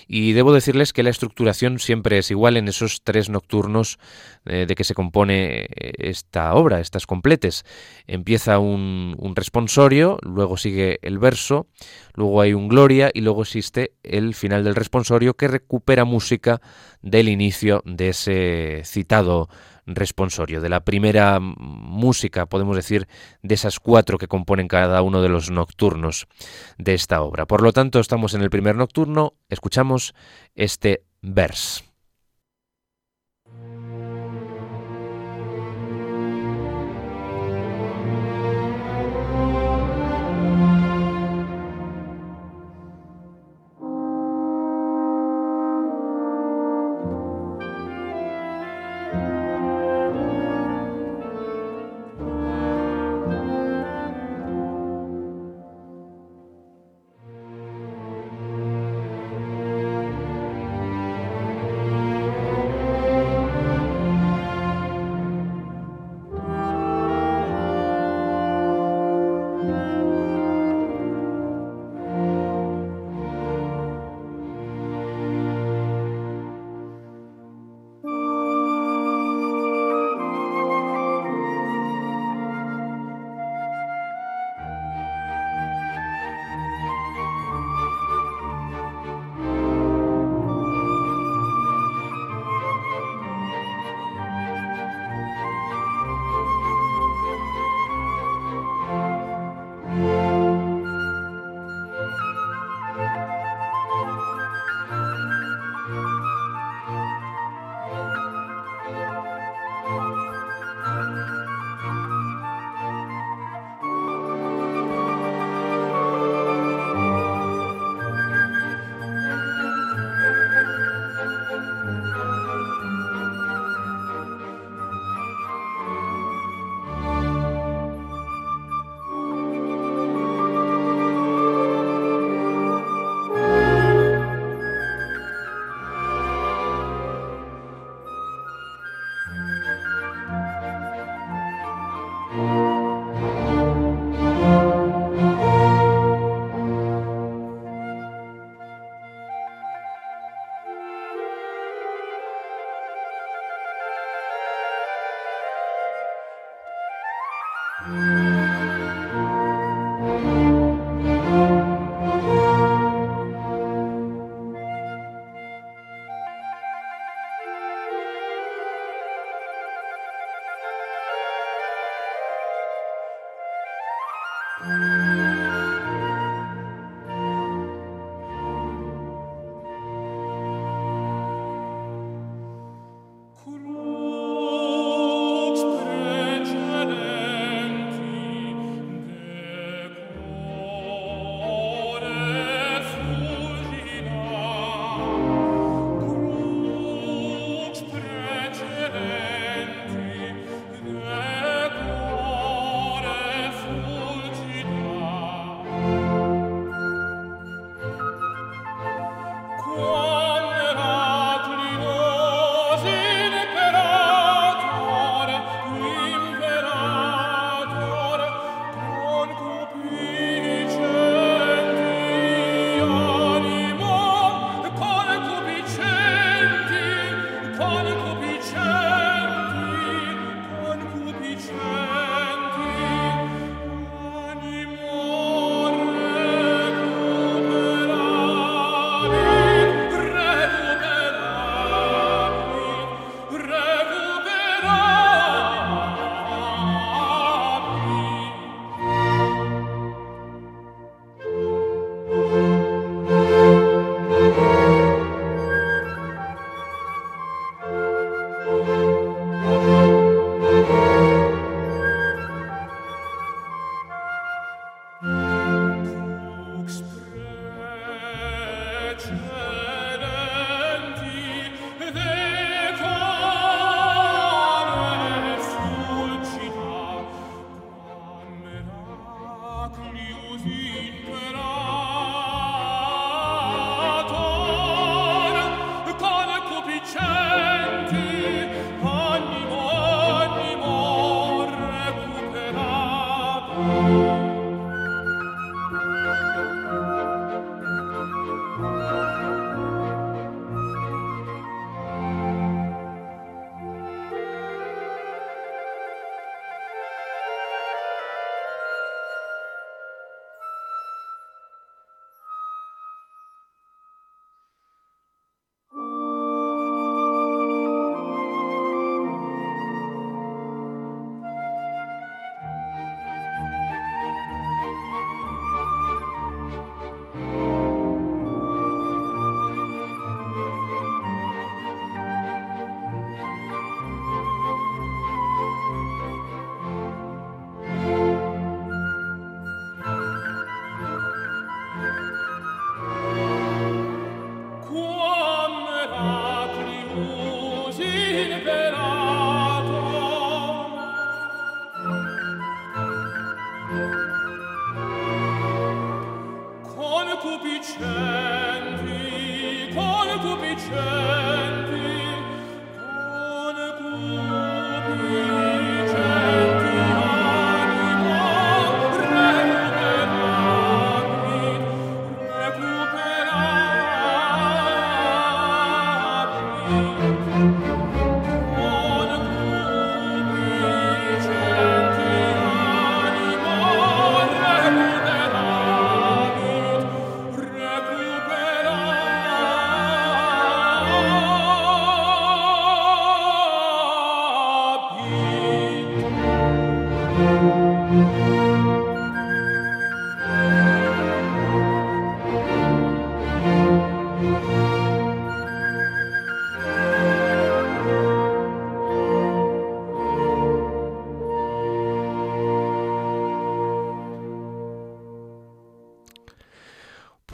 y 0.07 0.33
debo 0.33 0.53
decirles 0.53 0.93
que 0.93 1.03
la 1.03 1.09
estructuración 1.09 1.79
siempre 1.79 2.17
es 2.17 2.31
igual 2.31 2.57
en 2.57 2.67
esos 2.67 3.03
tres 3.03 3.29
nocturnos 3.29 3.99
eh, 4.45 4.65
de 4.67 4.75
que 4.75 4.83
se 4.83 4.93
compone 4.93 5.65
eh, 5.65 5.67
esta 5.97 6.53
obra, 6.53 6.79
estas 6.79 7.05
completes. 7.05 7.65
Empieza 8.07 8.59
un, 8.59 9.15
un 9.19 9.35
responsorio, 9.35 10.19
luego 10.21 10.57
sigue 10.57 10.99
el 11.01 11.19
verso, 11.19 11.67
luego 12.13 12.41
hay 12.41 12.53
un 12.53 12.69
gloria 12.69 13.11
y 13.13 13.21
luego 13.21 13.41
existe 13.41 13.91
el 14.03 14.35
final 14.35 14.63
del 14.63 14.75
responsorio 14.75 15.33
que 15.33 15.49
recupera 15.49 16.05
música 16.05 16.61
del 17.01 17.27
inicio 17.27 17.81
de 17.85 18.09
ese 18.09 18.81
citado 18.85 19.49
responsorio, 19.87 20.61
de 20.61 20.69
la 20.69 20.81
primera 20.81 21.39
música, 21.39 22.45
podemos 22.45 22.75
decir, 22.75 23.07
de 23.41 23.55
esas 23.55 23.79
cuatro 23.79 24.17
que 24.17 24.27
componen 24.27 24.67
cada 24.67 25.01
uno 25.01 25.21
de 25.21 25.29
los 25.29 25.49
nocturnos 25.49 26.27
de 26.77 26.93
esta 26.93 27.21
obra. 27.21 27.45
Por 27.45 27.61
lo 27.61 27.73
tanto, 27.73 27.99
estamos 27.99 28.33
en 28.33 28.41
el 28.41 28.49
primer 28.49 28.75
nocturno, 28.75 29.33
escuchamos 29.49 30.13
este 30.55 31.03
vers. 31.21 31.83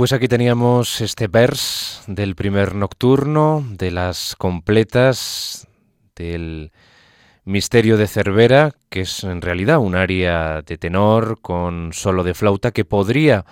Pues 0.03 0.11
aquí 0.11 0.27
teníamos 0.27 0.99
este 0.99 1.29
vers 1.29 2.03
del 2.07 2.35
primer 2.35 2.75
nocturno, 2.75 3.65
de 3.69 3.89
las 3.89 4.35
completas, 4.35 5.65
del 6.13 6.73
misterio 7.45 7.95
de 7.95 8.07
Cervera, 8.07 8.73
que 8.89 8.99
es 8.99 9.23
en 9.23 9.41
realidad 9.41 9.77
un 9.77 9.95
área 9.95 10.61
de 10.61 10.77
tenor 10.77 11.39
con 11.41 11.93
solo 11.93 12.25
de 12.25 12.33
flauta 12.33 12.71
que 12.71 12.83
podría 12.83 13.45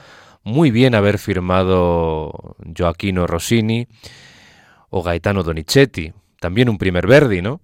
muy 0.43 0.71
bien 0.71 0.93
haber 0.93 1.19
firmado 1.19 2.57
Joaquino 2.77 3.27
Rossini 3.27 3.87
o 4.89 5.03
Gaetano 5.03 5.43
Donizetti, 5.43 6.11
también 6.41 6.67
un 6.67 6.77
primer 6.77 7.07
Verdi, 7.07 7.41
¿no? 7.41 7.61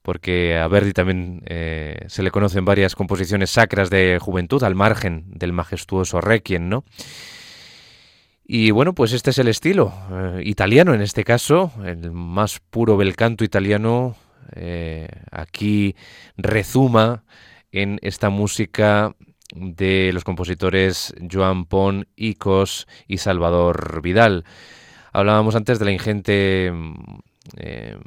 Porque 0.00 0.56
a 0.56 0.66
Verdi 0.66 0.94
también 0.94 1.42
eh, 1.44 2.06
se 2.06 2.22
le 2.22 2.30
conocen 2.30 2.64
varias 2.64 2.94
composiciones 2.94 3.50
sacras 3.50 3.90
de 3.90 4.18
juventud 4.18 4.64
al 4.64 4.74
margen 4.74 5.26
del 5.26 5.52
majestuoso 5.52 6.22
Requiem, 6.22 6.70
¿no? 6.70 6.84
Y 8.52 8.72
bueno, 8.72 8.96
pues 8.96 9.12
este 9.12 9.30
es 9.30 9.38
el 9.38 9.46
estilo, 9.46 9.94
eh, 10.10 10.42
italiano 10.44 10.92
en 10.92 11.02
este 11.02 11.22
caso, 11.22 11.70
el 11.84 12.10
más 12.10 12.58
puro 12.58 12.96
bel 12.96 13.14
canto 13.14 13.44
italiano, 13.44 14.16
eh, 14.56 15.06
aquí 15.30 15.94
rezuma 16.36 17.22
en 17.70 18.00
esta 18.02 18.28
música 18.28 19.14
de 19.54 20.10
los 20.12 20.24
compositores 20.24 21.14
Joan 21.30 21.64
Pon, 21.64 22.08
Icos 22.16 22.88
y 23.06 23.18
Salvador 23.18 24.02
Vidal. 24.02 24.44
Hablábamos 25.12 25.54
antes 25.54 25.78
de 25.78 25.84
la 25.84 25.92
ingente 25.92 26.72
eh, 27.56 27.98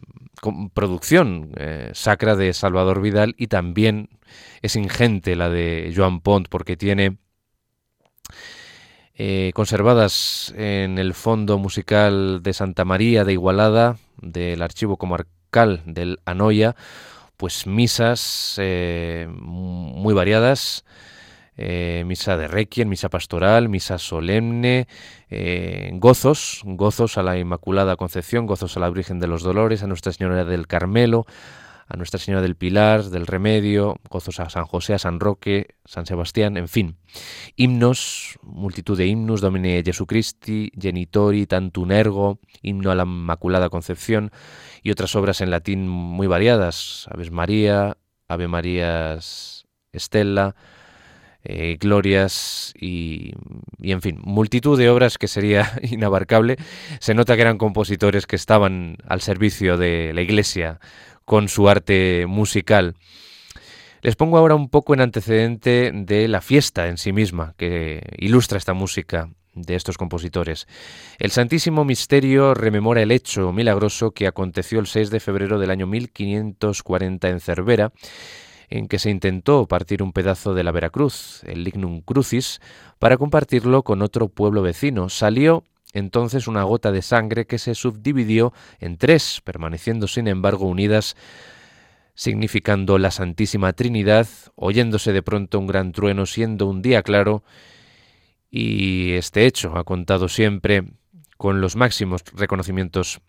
producción 0.73 1.51
sacra 1.93 2.35
de 2.35 2.51
Salvador 2.51 3.01
Vidal 3.01 3.33
y 3.37 3.47
también 3.47 4.09
es 4.61 4.75
ingente 4.75 5.37
la 5.37 5.49
de 5.49 5.93
Joan 5.95 6.19
Pont 6.19 6.49
porque 6.49 6.75
tiene 6.75 7.15
eh, 9.15 9.51
conservadas 9.53 10.53
en 10.57 10.97
el 10.97 11.13
Fondo 11.13 11.59
Musical 11.59 12.41
de 12.41 12.53
Santa 12.53 12.83
María 12.83 13.23
de 13.23 13.33
Igualada, 13.33 13.97
del 14.21 14.61
Archivo 14.61 14.97
Comarcal 14.97 15.81
del 15.85 16.19
Anoya, 16.25 16.75
pues 17.37 17.67
misas 17.67 18.55
eh, 18.57 19.27
muy 19.29 20.15
variadas, 20.15 20.83
eh, 21.57 22.03
misa 22.07 22.37
de 22.37 22.47
requiem, 22.47 22.89
misa 22.89 23.09
pastoral, 23.09 23.69
misa 23.69 23.99
solemne, 23.99 24.87
gozos, 25.93 26.61
gozos 26.65 27.17
a 27.19 27.23
la 27.23 27.37
Inmaculada 27.37 27.95
Concepción, 27.95 28.47
gozos 28.47 28.77
a 28.77 28.79
la 28.79 28.89
Virgen 28.89 29.19
de 29.19 29.27
los 29.27 29.43
Dolores, 29.43 29.83
a 29.83 29.87
Nuestra 29.87 30.11
Señora 30.11 30.43
del 30.43 30.65
Carmelo, 30.65 31.25
a 31.93 31.97
Nuestra 31.97 32.19
Señora 32.19 32.41
del 32.41 32.55
Pilar, 32.55 33.03
del 33.03 33.27
Remedio, 33.27 33.97
gozos 34.09 34.39
a 34.39 34.49
San 34.49 34.65
José, 34.65 34.95
a 34.95 34.99
San 34.99 35.19
Roque, 35.19 35.75
San 35.85 36.07
Sebastián, 36.07 36.57
en 36.57 36.67
fin. 36.67 36.97
Himnos, 37.55 38.39
multitud 38.41 38.97
de 38.97 39.05
himnos, 39.05 39.41
Domine 39.41 39.83
Jesucristi, 39.85 40.71
Genitori, 40.75 41.45
Tantum 41.45 41.91
Ergo, 41.91 42.39
himno 42.63 42.89
a 42.89 42.95
la 42.95 43.03
Inmaculada 43.03 43.69
Concepción 43.69 44.31
y 44.81 44.89
otras 44.89 45.15
obras 45.15 45.41
en 45.41 45.51
latín 45.51 45.87
muy 45.87 46.25
variadas, 46.25 47.07
Aves 47.11 47.29
María, 47.29 47.95
Ave 48.27 48.47
Marías 48.47 49.67
Estella, 49.91 50.55
eh, 51.43 51.77
glorias 51.79 52.73
y, 52.79 53.33
y, 53.79 53.91
en 53.91 54.01
fin, 54.01 54.19
multitud 54.23 54.79
de 54.79 54.89
obras 54.89 55.19
que 55.19 55.27
sería 55.27 55.79
inabarcable. 55.83 56.57
Se 56.99 57.13
nota 57.13 57.35
que 57.35 57.43
eran 57.43 57.59
compositores 57.59 58.25
que 58.25 58.35
estaban 58.35 58.97
al 59.05 59.21
servicio 59.21 59.77
de 59.77 60.11
la 60.15 60.21
Iglesia 60.21 60.79
con 61.25 61.47
su 61.49 61.69
arte 61.69 62.25
musical. 62.27 62.95
Les 64.01 64.15
pongo 64.15 64.37
ahora 64.37 64.55
un 64.55 64.69
poco 64.69 64.93
en 64.93 65.01
antecedente 65.01 65.91
de 65.93 66.27
la 66.27 66.41
fiesta 66.41 66.89
en 66.89 66.97
sí 66.97 67.13
misma 67.13 67.53
que 67.57 68.01
ilustra 68.17 68.57
esta 68.57 68.73
música 68.73 69.29
de 69.55 69.75
estos 69.75 69.97
compositores. 69.97 70.67
El 71.19 71.31
Santísimo 71.31 71.85
Misterio 71.85 72.53
rememora 72.53 73.01
el 73.01 73.11
hecho 73.11 73.53
milagroso 73.53 74.11
que 74.11 74.27
aconteció 74.27 74.79
el 74.79 74.87
6 74.87 75.09
de 75.09 75.19
febrero 75.19 75.59
del 75.59 75.71
año 75.71 75.87
1540 75.87 77.29
en 77.29 77.39
Cervera, 77.39 77.91
en 78.69 78.87
que 78.87 78.99
se 78.99 79.09
intentó 79.09 79.67
partir 79.67 80.01
un 80.01 80.13
pedazo 80.13 80.53
de 80.53 80.63
la 80.63 80.71
Veracruz, 80.71 81.43
el 81.45 81.63
Lignum 81.63 82.01
Crucis, 82.01 82.59
para 82.99 83.17
compartirlo 83.17 83.83
con 83.83 84.01
otro 84.01 84.29
pueblo 84.29 84.61
vecino. 84.63 85.09
Salió 85.09 85.63
entonces 85.93 86.47
una 86.47 86.63
gota 86.63 86.91
de 86.91 87.01
sangre 87.01 87.45
que 87.45 87.59
se 87.59 87.75
subdividió 87.75 88.51
en 88.79 88.97
tres, 88.97 89.41
permaneciendo 89.43 90.07
sin 90.07 90.27
embargo 90.27 90.65
unidas, 90.65 91.15
significando 92.15 92.97
la 92.97 93.11
Santísima 93.11 93.73
Trinidad, 93.73 94.27
oyéndose 94.55 95.13
de 95.13 95.23
pronto 95.23 95.59
un 95.59 95.67
gran 95.67 95.91
trueno 95.91 96.25
siendo 96.25 96.67
un 96.67 96.81
día 96.81 97.03
claro, 97.03 97.43
y 98.49 99.13
este 99.13 99.45
hecho 99.45 99.77
ha 99.77 99.83
contado 99.83 100.27
siempre 100.27 100.83
con 101.37 101.61
los 101.61 101.75
máximos 101.75 102.23
reconocimientos 102.33 103.21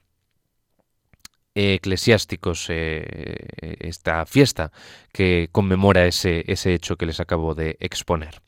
eclesiásticos 1.54 2.66
eh, 2.68 3.76
esta 3.80 4.26
fiesta 4.26 4.72
que 5.12 5.48
conmemora 5.52 6.06
ese, 6.06 6.44
ese 6.46 6.74
hecho 6.74 6.96
que 6.96 7.06
les 7.06 7.20
acabo 7.20 7.54
de 7.54 7.76
exponer. 7.80 8.42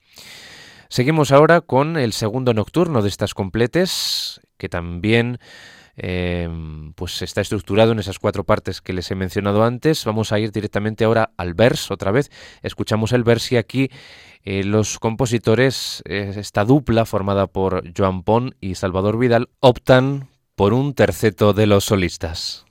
Seguimos 0.88 1.32
ahora 1.32 1.60
con 1.60 1.96
el 1.96 2.12
segundo 2.12 2.54
nocturno 2.54 3.02
de 3.02 3.08
estas 3.08 3.34
completes, 3.34 4.40
que 4.56 4.68
también 4.68 5.38
eh, 5.96 6.48
pues 6.94 7.22
está 7.22 7.40
estructurado 7.40 7.92
en 7.92 7.98
esas 7.98 8.18
cuatro 8.18 8.44
partes 8.44 8.80
que 8.80 8.92
les 8.92 9.10
he 9.10 9.14
mencionado 9.14 9.64
antes. 9.64 10.04
Vamos 10.04 10.32
a 10.32 10.38
ir 10.38 10.52
directamente 10.52 11.04
ahora 11.04 11.30
al 11.36 11.54
vers 11.54 11.90
otra 11.90 12.10
vez. 12.10 12.30
Escuchamos 12.62 13.12
el 13.12 13.24
vers 13.24 13.50
y 13.52 13.56
aquí 13.56 13.90
eh, 14.44 14.62
los 14.62 14.98
compositores, 14.98 16.02
eh, 16.04 16.34
esta 16.36 16.64
dupla 16.64 17.04
formada 17.04 17.46
por 17.46 17.82
Joan 17.96 18.22
Pon 18.22 18.54
y 18.60 18.74
Salvador 18.74 19.18
Vidal, 19.18 19.48
optan 19.60 20.28
por 20.54 20.72
un 20.72 20.94
terceto 20.94 21.52
de 21.52 21.66
los 21.66 21.84
solistas. 21.84 22.65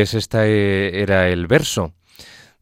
Pues 0.00 0.14
este 0.14 1.02
era 1.02 1.28
el 1.28 1.46
verso 1.46 1.92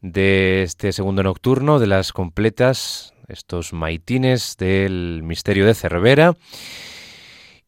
de 0.01 0.61
este 0.63 0.91
segundo 0.91 1.23
nocturno 1.23 1.79
de 1.79 1.87
las 1.87 2.11
completas, 2.11 3.13
estos 3.29 3.71
maitines 3.71 4.57
del 4.57 5.21
misterio 5.23 5.65
de 5.65 5.73
Cervera. 5.73 6.35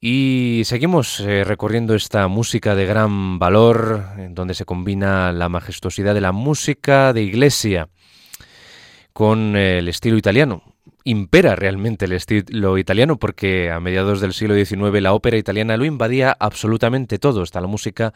Y 0.01 0.63
seguimos 0.65 1.21
eh, 1.21 1.45
recorriendo 1.45 1.95
esta 1.95 2.27
música 2.27 2.75
de 2.75 2.85
gran 2.85 3.39
valor, 3.39 4.07
en 4.17 4.35
donde 4.35 4.55
se 4.55 4.65
combina 4.65 5.31
la 5.31 5.47
majestuosidad 5.47 6.15
de 6.15 6.19
la 6.19 6.33
música 6.33 7.13
de 7.13 7.21
iglesia 7.21 7.87
con 9.13 9.55
el 9.55 9.87
estilo 9.87 10.17
italiano. 10.17 10.63
Impera 11.03 11.55
realmente 11.55 12.05
el 12.05 12.11
estilo 12.11 12.77
italiano 12.77 13.17
porque 13.17 13.71
a 13.71 13.79
mediados 13.79 14.21
del 14.21 14.33
siglo 14.33 14.53
XIX 14.55 15.01
la 15.01 15.13
ópera 15.13 15.37
italiana 15.37 15.77
lo 15.77 15.85
invadía 15.85 16.35
absolutamente 16.39 17.17
todo, 17.17 17.41
hasta 17.41 17.61
la 17.61 17.67
música 17.67 18.13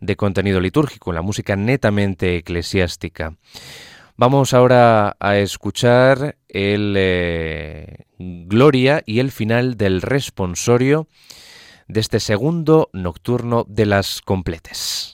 de 0.00 0.16
contenido 0.16 0.60
litúrgico, 0.60 1.12
la 1.12 1.22
música 1.22 1.56
netamente 1.56 2.36
eclesiástica. 2.36 3.36
Vamos 4.16 4.54
ahora 4.54 5.16
a 5.18 5.38
escuchar 5.38 6.36
el 6.48 6.94
eh, 6.96 8.06
Gloria 8.18 9.02
y 9.04 9.18
el 9.18 9.32
final 9.32 9.76
del 9.76 10.02
responsorio 10.02 11.08
de 11.88 12.00
este 12.00 12.20
segundo 12.20 12.90
nocturno 12.92 13.64
de 13.68 13.86
las 13.86 14.20
completes. 14.22 15.13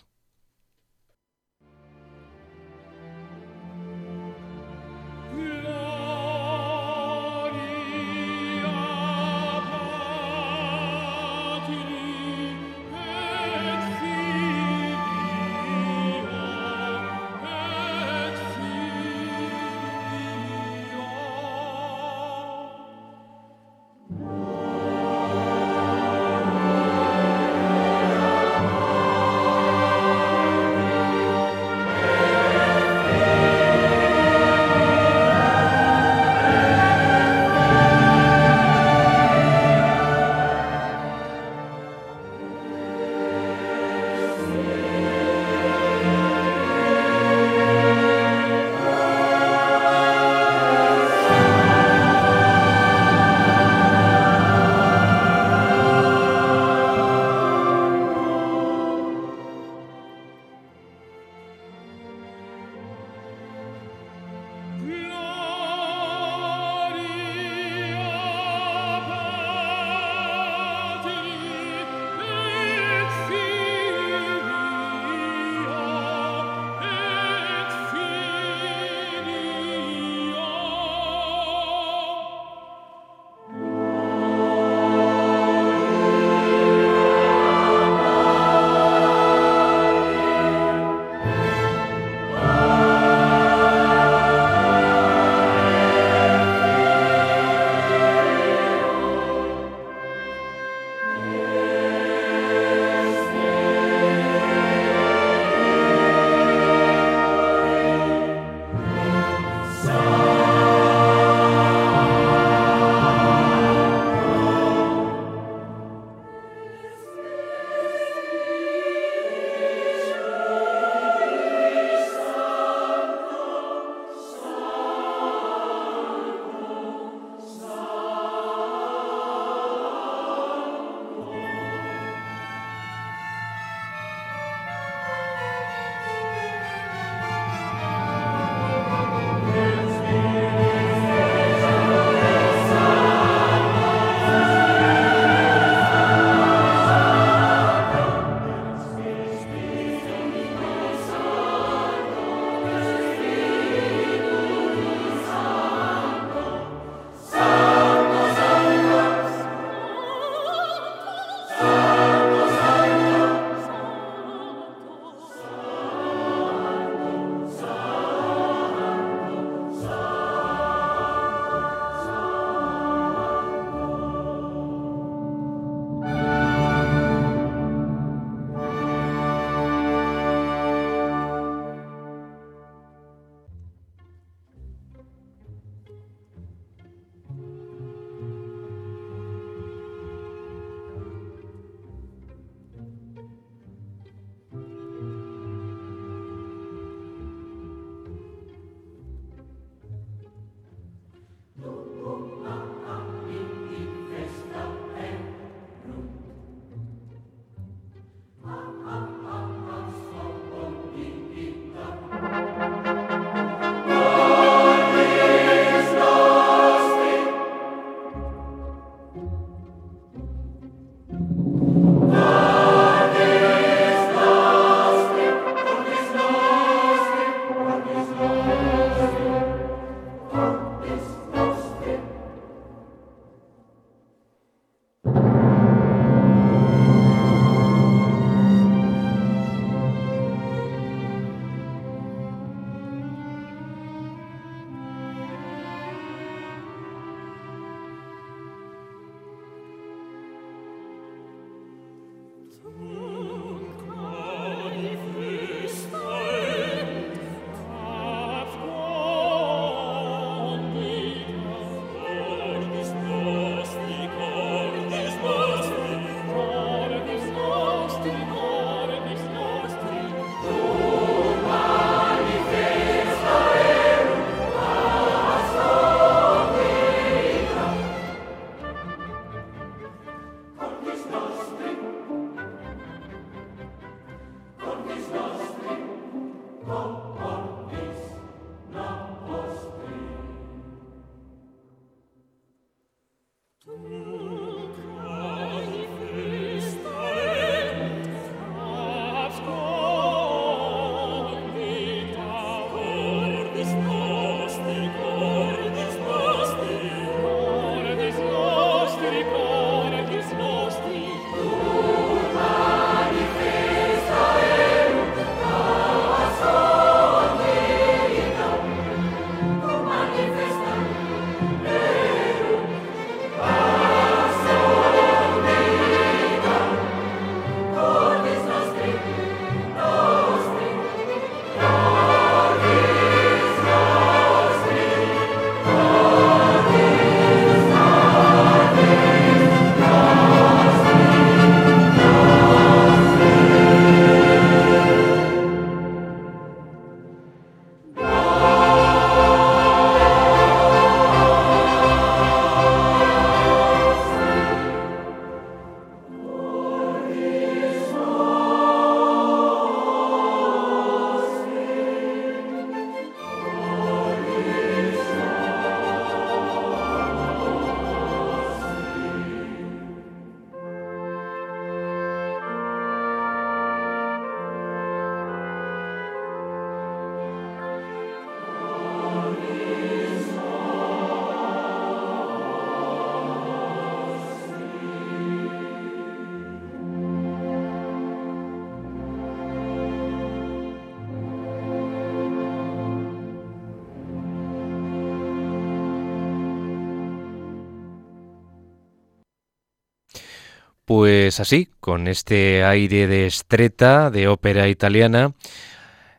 Pues 400.91 401.39
así, 401.39 401.69
con 401.79 402.09
este 402.09 402.65
aire 402.65 403.07
de 403.07 403.25
estreta, 403.27 404.11
de 404.11 404.27
ópera 404.27 404.69
italiana, 404.69 405.35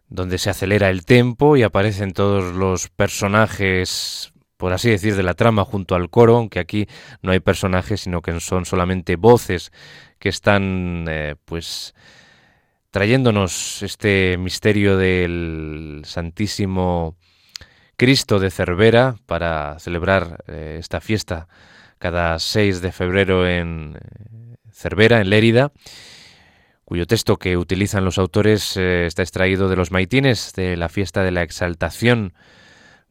donde 0.08 0.38
se 0.38 0.50
acelera 0.50 0.90
el 0.90 1.04
tempo 1.04 1.58
y 1.58 1.64
aparecen 1.64 2.14
todos 2.14 2.56
los 2.56 2.88
personajes, 2.88 4.32
por 4.56 4.72
así 4.72 4.90
decir, 4.90 5.18
de 5.18 5.24
la 5.24 5.34
trama 5.34 5.66
junto 5.66 5.94
al 5.94 6.10
coro, 6.10 6.38
aunque 6.38 6.60
aquí 6.60 6.88
no 7.22 7.34
hay 7.34 7.42
personajes, 7.42 8.00
sino 8.00 8.22
que 8.22 8.40
son 8.40 8.64
solamente 8.64 9.18
voces 9.18 9.74
que 10.20 10.30
están, 10.30 11.04
eh, 11.10 11.36
pues, 11.44 11.94
trayéndonos 12.92 13.84
este 13.84 14.38
misterio 14.40 14.96
del 14.96 16.04
Santísimo 16.06 17.18
Cristo 17.98 18.40
de 18.40 18.50
Cervera 18.52 19.18
para 19.26 19.78
celebrar 19.80 20.46
eh, 20.48 20.78
esta 20.80 21.02
fiesta 21.02 21.50
cada 22.00 22.40
6 22.40 22.82
de 22.82 22.94
febrero 22.94 23.46
en 23.46 23.98
Cervera, 24.72 25.22
en 25.22 25.30
Lérida, 25.30 25.72
cuyo 26.86 27.08
texto 27.08 27.38
que 27.38 27.58
utilizan 27.58 28.06
los 28.06 28.18
autores 28.18 28.76
eh, 28.78 29.06
está 29.06 29.22
extraído 29.22 29.70
de 29.70 29.76
los 29.76 29.92
maitines 29.92 30.54
de 30.54 30.76
la 30.78 30.90
fiesta 30.90 31.24
de 31.24 31.32
la 31.32 31.44
exaltación 31.44 32.34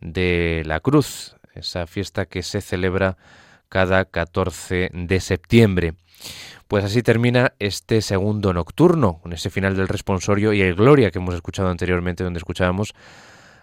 de 0.01 0.63
la 0.67 0.81
cruz, 0.81 1.37
esa 1.55 1.87
fiesta 1.87 2.27
que 2.27 2.43
se 2.43 2.61
celebra 2.61 3.17
cada 3.69 4.05
14 4.05 4.91
de 4.93 5.21
septiembre. 5.21 5.95
Pues 6.69 6.85
así 6.85 7.03
termina 7.03 7.55
este 7.59 8.03
segundo 8.03 8.53
nocturno, 8.53 9.19
con 9.23 9.33
ese 9.33 9.51
final 9.51 9.77
del 9.77 9.89
responsorio 9.89 10.53
y 10.53 10.61
el 10.61 10.75
Gloria 10.75 11.11
que 11.11 11.19
hemos 11.19 11.35
escuchado 11.35 11.69
anteriormente, 11.69 12.23
donde 12.23 12.39
escuchábamos 12.39 12.95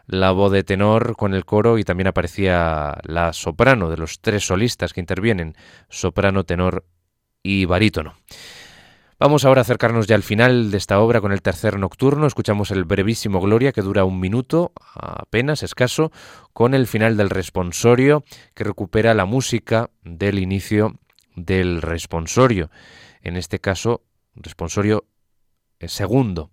la 0.08 0.32
voz 0.32 0.52
de 0.52 0.64
tenor 0.64 1.16
con 1.16 1.34
el 1.34 1.46
coro 1.46 1.78
y 1.78 1.84
también 1.84 2.08
aparecía 2.08 2.98
la 3.04 3.34
soprano 3.34 3.90
de 3.90 3.98
los 3.98 4.20
tres 4.20 4.48
solistas 4.48 4.94
que 4.94 5.02
intervienen, 5.02 5.56
soprano, 5.90 6.44
tenor 6.46 6.86
y 7.48 7.64
barítono. 7.64 8.16
Vamos 9.20 9.46
ahora 9.46 9.62
a 9.62 9.64
acercarnos 9.64 10.06
ya 10.06 10.16
al 10.16 10.22
final 10.22 10.70
de 10.70 10.78
esta 10.78 11.00
obra 11.00 11.22
con 11.22 11.32
el 11.32 11.42
tercer 11.42 11.80
nocturno. 11.80 12.28
Escuchamos 12.28 12.70
el 12.70 12.84
brevísimo 12.84 13.40
Gloria 13.40 13.72
que 13.72 13.82
dura 13.82 14.04
un 14.04 14.20
minuto, 14.20 14.74
apenas 14.94 15.64
escaso, 15.64 16.12
con 16.54 16.74
el 16.76 16.86
final 16.88 17.16
del 17.16 17.30
responsorio 17.30 18.24
que 18.54 18.66
recupera 18.66 19.14
la 19.14 19.26
música 19.26 19.90
del 20.04 20.38
inicio 20.38 21.00
del 21.36 21.82
responsorio. 21.82 22.70
En 23.22 23.38
este 23.38 23.60
caso, 23.60 24.04
responsorio 24.36 25.06
eh, 25.80 25.88
segundo. 25.88 26.52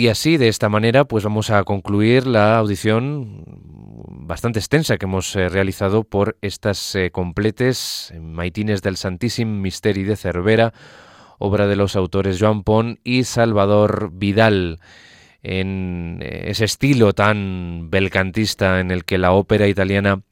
Y 0.00 0.08
así, 0.08 0.38
de 0.38 0.48
esta 0.48 0.70
manera, 0.70 1.04
pues 1.04 1.24
vamos 1.24 1.50
a 1.50 1.62
concluir 1.64 2.26
la 2.26 2.56
audición 2.56 3.44
bastante 4.08 4.58
extensa 4.58 4.96
que 4.96 5.04
hemos 5.04 5.36
eh, 5.36 5.50
realizado 5.50 6.04
por 6.04 6.38
estas 6.40 6.94
eh, 6.94 7.10
completes 7.10 8.10
maitines 8.18 8.80
del 8.80 8.96
Santísimo 8.96 9.60
Misteri 9.60 10.04
de 10.04 10.16
Cervera, 10.16 10.72
obra 11.38 11.66
de 11.66 11.76
los 11.76 11.96
autores 11.96 12.38
Joan 12.40 12.62
Pon 12.62 12.98
y 13.04 13.24
Salvador 13.24 14.08
Vidal, 14.14 14.80
en 15.42 16.20
eh, 16.22 16.44
ese 16.46 16.64
estilo 16.64 17.12
tan 17.12 17.90
belcantista 17.90 18.80
en 18.80 18.90
el 18.90 19.04
que 19.04 19.18
la 19.18 19.32
ópera 19.32 19.68
italiana 19.68 20.22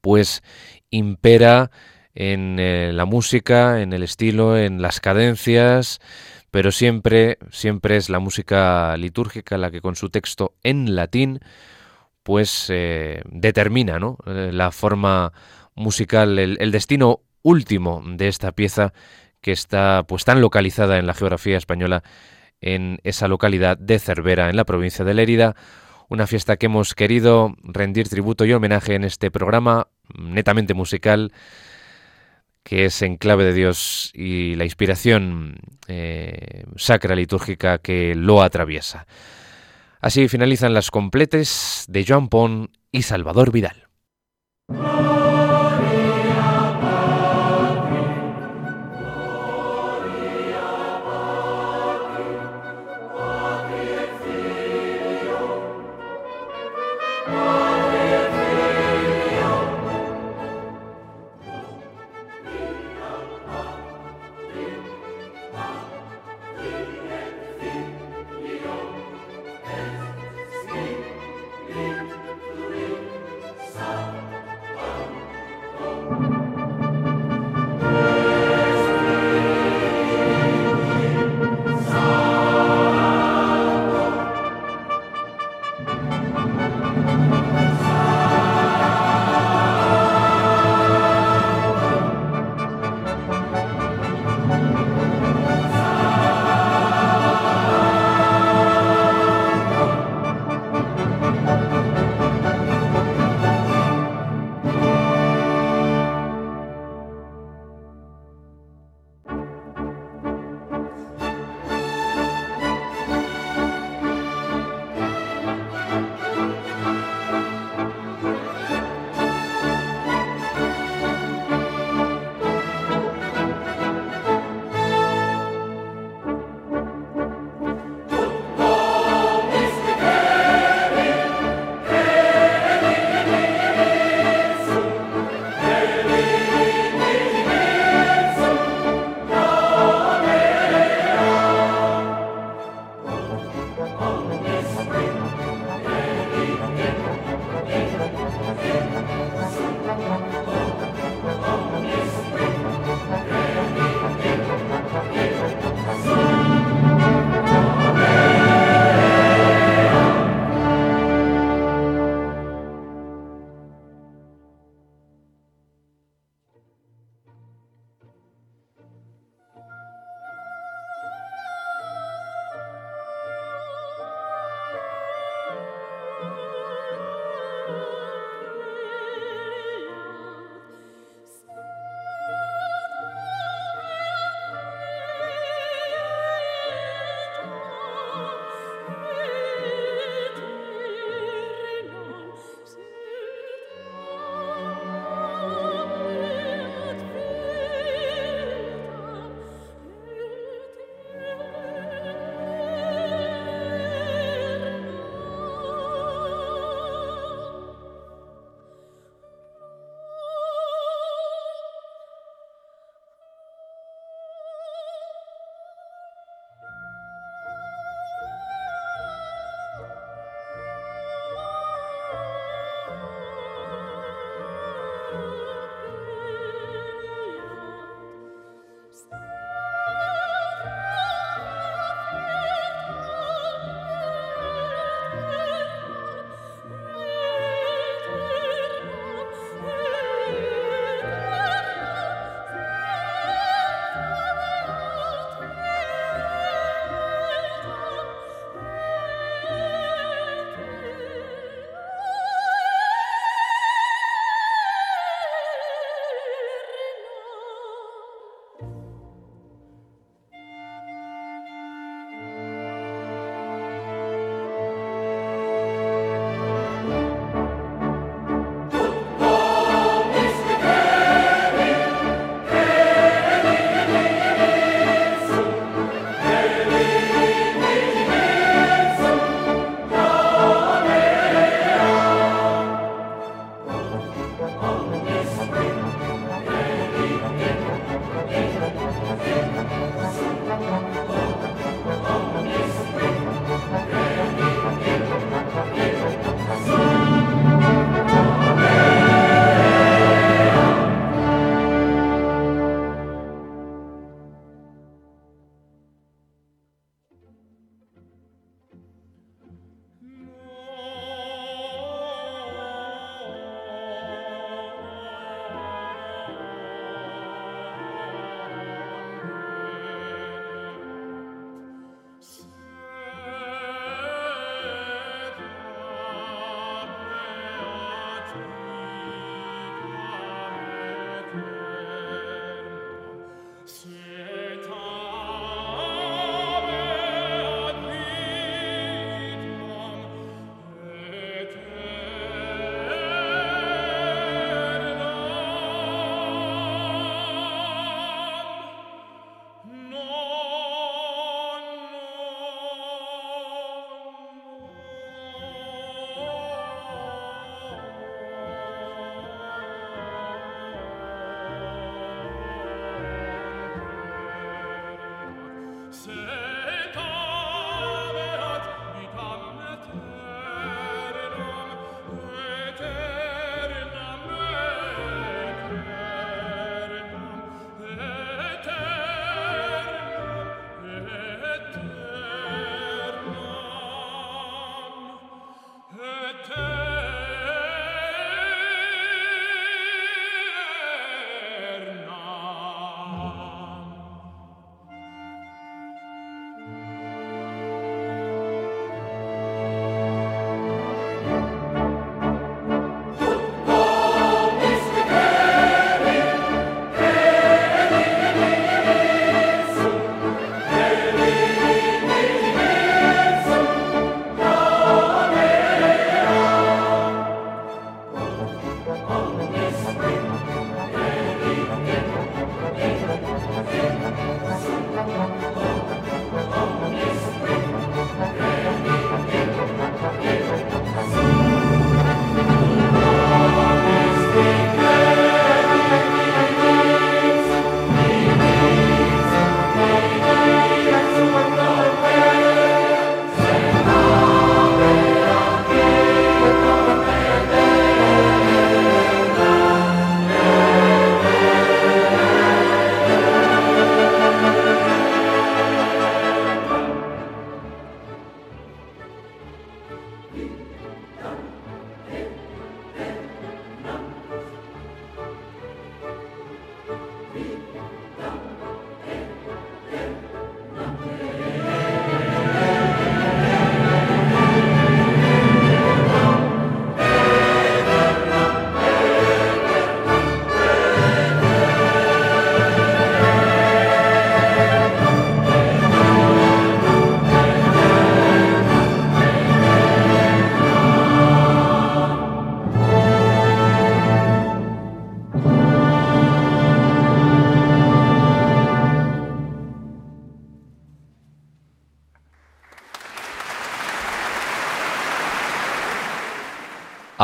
pues 0.00 0.42
impera 0.90 1.70
en 2.16 2.56
la 2.96 3.04
música, 3.04 3.82
en 3.82 3.92
el 3.92 4.02
estilo, 4.02 4.58
en 4.58 4.82
las 4.82 4.98
cadencias, 4.98 6.00
pero 6.54 6.70
siempre, 6.70 7.38
siempre 7.50 7.96
es 7.96 8.08
la 8.08 8.20
música 8.20 8.96
litúrgica 8.96 9.58
la 9.58 9.72
que 9.72 9.80
con 9.80 9.96
su 9.96 10.08
texto 10.08 10.54
en 10.62 10.94
latín, 10.94 11.40
pues 12.22 12.66
eh, 12.68 13.22
determina 13.28 13.98
¿no? 13.98 14.18
Eh, 14.24 14.50
la 14.52 14.70
forma 14.70 15.32
musical, 15.74 16.38
el, 16.38 16.70
destino 16.70 17.22
último 17.42 18.04
de 18.06 18.28
esta 18.28 18.52
pieza 18.52 18.92
que 19.40 19.50
está 19.50 20.04
pues 20.06 20.24
tan 20.24 20.40
localizada 20.40 21.00
en 21.00 21.08
la 21.08 21.14
geografía 21.14 21.56
española 21.56 22.04
en 22.60 23.00
esa 23.02 23.26
localidad 23.26 23.76
de 23.76 23.98
Cervera, 23.98 24.48
en 24.48 24.54
la 24.54 24.64
provincia 24.64 25.04
de 25.04 25.14
Lérida, 25.14 25.56
una 26.08 26.28
fiesta 26.28 26.56
que 26.56 26.66
hemos 26.66 26.94
querido 26.94 27.56
rendir 27.64 28.08
tributo 28.08 28.44
y 28.44 28.52
homenaje 28.52 28.94
en 28.94 29.02
este 29.02 29.32
programa 29.32 29.88
netamente 30.16 30.72
musical 30.72 31.32
que 32.64 32.86
es 32.86 33.02
en 33.02 33.16
clave 33.16 33.44
de 33.44 33.52
Dios 33.52 34.10
y 34.14 34.56
la 34.56 34.64
inspiración 34.64 35.56
eh, 35.86 36.64
sacra 36.76 37.14
litúrgica 37.14 37.78
que 37.78 38.14
lo 38.16 38.42
atraviesa. 38.42 39.06
Así 40.00 40.28
finalizan 40.28 40.74
las 40.74 40.90
completes 40.90 41.84
de 41.88 42.04
Joan 42.06 42.28
Pon 42.28 42.70
y 42.90 43.02
Salvador 43.02 43.52
Vidal. 43.52 43.88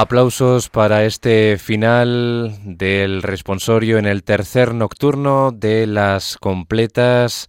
Aplausos 0.00 0.70
para 0.70 1.04
este 1.04 1.58
final 1.58 2.56
del 2.64 3.22
responsorio 3.22 3.98
en 3.98 4.06
el 4.06 4.24
tercer 4.24 4.72
nocturno 4.72 5.52
de 5.52 5.86
las 5.86 6.38
completas 6.38 7.48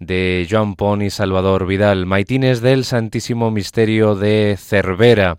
de 0.00 0.44
Joan 0.50 0.74
Pon 0.74 1.00
y 1.02 1.10
Salvador 1.10 1.64
Vidal, 1.64 2.04
Maitines 2.04 2.60
del 2.60 2.84
Santísimo 2.84 3.52
Misterio 3.52 4.16
de 4.16 4.58
Cervera. 4.58 5.38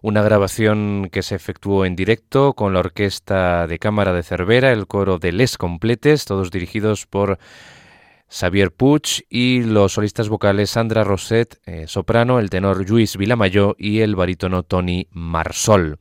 Una 0.00 0.22
grabación 0.22 1.08
que 1.10 1.22
se 1.22 1.34
efectuó 1.34 1.84
en 1.84 1.96
directo 1.96 2.52
con 2.52 2.72
la 2.72 2.78
Orquesta 2.78 3.66
de 3.66 3.80
Cámara 3.80 4.12
de 4.12 4.22
Cervera, 4.22 4.70
el 4.70 4.86
coro 4.86 5.18
de 5.18 5.32
Les 5.32 5.58
Completes, 5.58 6.24
todos 6.24 6.52
dirigidos 6.52 7.06
por 7.06 7.40
Xavier 8.30 8.70
Puig 8.70 9.26
y 9.28 9.64
los 9.64 9.94
solistas 9.94 10.28
vocales 10.28 10.70
Sandra 10.70 11.02
Roset, 11.02 11.60
eh, 11.66 11.86
soprano, 11.88 12.38
el 12.38 12.48
tenor 12.48 12.88
Luis 12.88 13.16
Vilamayo 13.16 13.74
y 13.78 14.00
el 14.00 14.14
barítono 14.14 14.62
Tony 14.62 15.08
Marsol. 15.10 15.98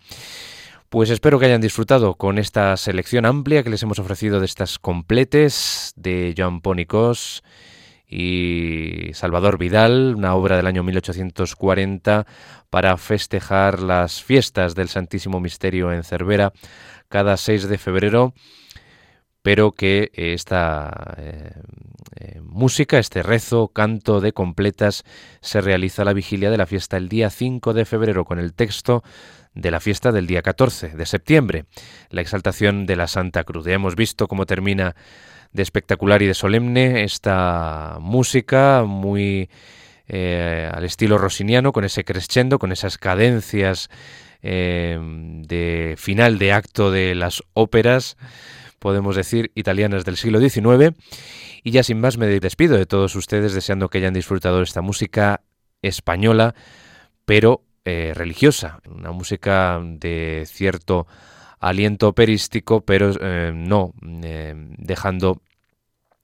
Pues 0.89 1.09
espero 1.09 1.39
que 1.39 1.47
hayan 1.47 1.61
disfrutado 1.61 2.15
con 2.15 2.37
esta 2.37 2.77
selección 2.77 3.25
amplia 3.25 3.63
que 3.63 3.69
les 3.69 3.83
hemos 3.83 3.99
ofrecido 3.99 4.39
de 4.39 4.45
estas 4.45 4.79
completes 4.79 5.93
de 5.95 6.33
Joan 6.37 6.61
Pónicos 6.61 7.43
y 8.07 9.11
Salvador 9.13 9.57
Vidal, 9.57 10.15
una 10.15 10.33
obra 10.33 10.57
del 10.57 10.65
año 10.65 10.83
1840 10.83 12.25
para 12.69 12.97
festejar 12.97 13.81
las 13.81 14.23
fiestas 14.23 14.73
del 14.73 14.89
Santísimo 14.89 15.39
Misterio 15.39 15.91
en 15.91 16.03
Cervera 16.03 16.53
cada 17.07 17.37
6 17.37 17.67
de 17.67 17.77
febrero 17.77 18.33
pero 19.41 19.71
que 19.71 20.11
esta 20.13 21.15
eh, 21.17 21.51
eh, 22.19 22.41
música, 22.43 22.99
este 22.99 23.23
rezo, 23.23 23.69
canto 23.69 24.19
de 24.19 24.33
completas, 24.33 25.03
se 25.41 25.61
realiza 25.61 26.03
la 26.03 26.13
vigilia 26.13 26.51
de 26.51 26.57
la 26.57 26.65
fiesta 26.65 26.97
el 26.97 27.09
día 27.09 27.29
5 27.29 27.73
de 27.73 27.85
febrero 27.85 28.25
con 28.25 28.39
el 28.39 28.53
texto 28.53 29.03
de 29.53 29.71
la 29.71 29.79
fiesta 29.79 30.11
del 30.11 30.27
día 30.27 30.41
14 30.41 30.89
de 30.89 31.05
septiembre, 31.05 31.65
la 32.09 32.21
exaltación 32.21 32.85
de 32.85 32.95
la 32.95 33.07
Santa 33.07 33.43
Cruz. 33.43 33.65
Ya 33.65 33.73
hemos 33.73 33.95
visto 33.95 34.27
cómo 34.27 34.45
termina 34.45 34.95
de 35.51 35.63
espectacular 35.63 36.21
y 36.21 36.27
de 36.27 36.33
solemne 36.33 37.03
esta 37.03 37.97
música 37.99 38.83
muy 38.85 39.49
eh, 40.07 40.69
al 40.71 40.83
estilo 40.83 41.17
rosiniano, 41.17 41.71
con 41.71 41.85
ese 41.85 42.03
crescendo, 42.03 42.59
con 42.59 42.71
esas 42.71 42.97
cadencias 42.97 43.89
de 44.41 45.95
final 45.97 46.39
de 46.39 46.53
acto 46.53 46.91
de 46.91 47.13
las 47.13 47.43
óperas 47.53 48.15
podemos 48.79 49.15
decir, 49.15 49.51
italianas 49.55 50.05
del 50.05 50.17
siglo 50.17 50.39
XIX. 50.39 50.95
Y 51.63 51.71
ya 51.71 51.83
sin 51.83 51.99
más 51.99 52.17
me 52.17 52.27
despido 52.27 52.77
de 52.77 52.85
todos 52.85 53.15
ustedes 53.15 53.53
deseando 53.53 53.89
que 53.89 53.99
hayan 53.99 54.13
disfrutado 54.13 54.57
de 54.57 54.63
esta 54.63 54.81
música 54.81 55.41
española, 55.81 56.55
pero 57.25 57.63
eh, 57.85 58.13
religiosa, 58.15 58.81
una 58.89 59.11
música 59.11 59.79
de 59.83 60.43
cierto 60.47 61.07
aliento 61.59 62.07
operístico, 62.07 62.81
pero 62.81 63.11
eh, 63.19 63.51
no 63.53 63.93
eh, 64.23 64.53
dejando 64.77 65.41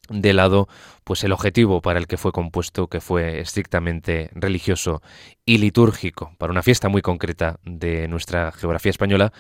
de 0.10 0.34
lado 0.34 0.68
pues 1.04 1.24
el 1.24 1.32
objetivo 1.32 1.82
para 1.82 2.00
el 2.00 2.08
que 2.08 2.18
fue 2.18 2.32
compuesto, 2.32 2.88
que 2.88 3.02
fue 3.02 3.40
estrictamente 3.40 4.30
religioso 4.34 5.02
y 5.46 5.58
litúrgico, 5.58 6.34
para 6.38 6.52
una 6.52 6.64
fiesta 6.64 6.90
muy 6.90 7.02
concreta 7.02 7.60
de 7.64 8.08
nuestra 8.08 8.52
geografía 8.52 8.92
española, 8.92 9.34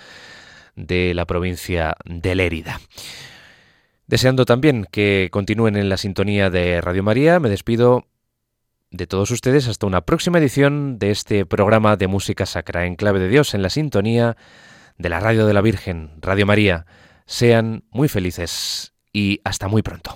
de 0.75 1.13
la 1.13 1.25
provincia 1.25 1.95
de 2.05 2.35
Lérida. 2.35 2.79
Deseando 4.07 4.45
también 4.45 4.87
que 4.91 5.29
continúen 5.31 5.75
en 5.75 5.89
la 5.89 5.97
sintonía 5.97 6.49
de 6.49 6.79
Radio 6.81 7.03
María, 7.03 7.39
me 7.39 7.49
despido 7.49 8.05
de 8.91 9.07
todos 9.07 9.31
ustedes 9.31 9.67
hasta 9.67 9.87
una 9.87 10.01
próxima 10.01 10.37
edición 10.37 10.99
de 10.99 11.11
este 11.11 11.45
programa 11.45 11.97
de 11.97 12.07
música 12.07 12.45
sacra 12.45 12.85
en 12.85 12.95
clave 12.95 13.19
de 13.19 13.29
Dios 13.29 13.53
en 13.53 13.61
la 13.61 13.69
sintonía 13.69 14.37
de 14.97 15.09
la 15.09 15.19
Radio 15.19 15.45
de 15.47 15.53
la 15.53 15.61
Virgen, 15.61 16.11
Radio 16.21 16.45
María. 16.45 16.85
Sean 17.25 17.83
muy 17.89 18.07
felices 18.07 18.93
y 19.11 19.41
hasta 19.43 19.67
muy 19.67 19.81
pronto. 19.81 20.15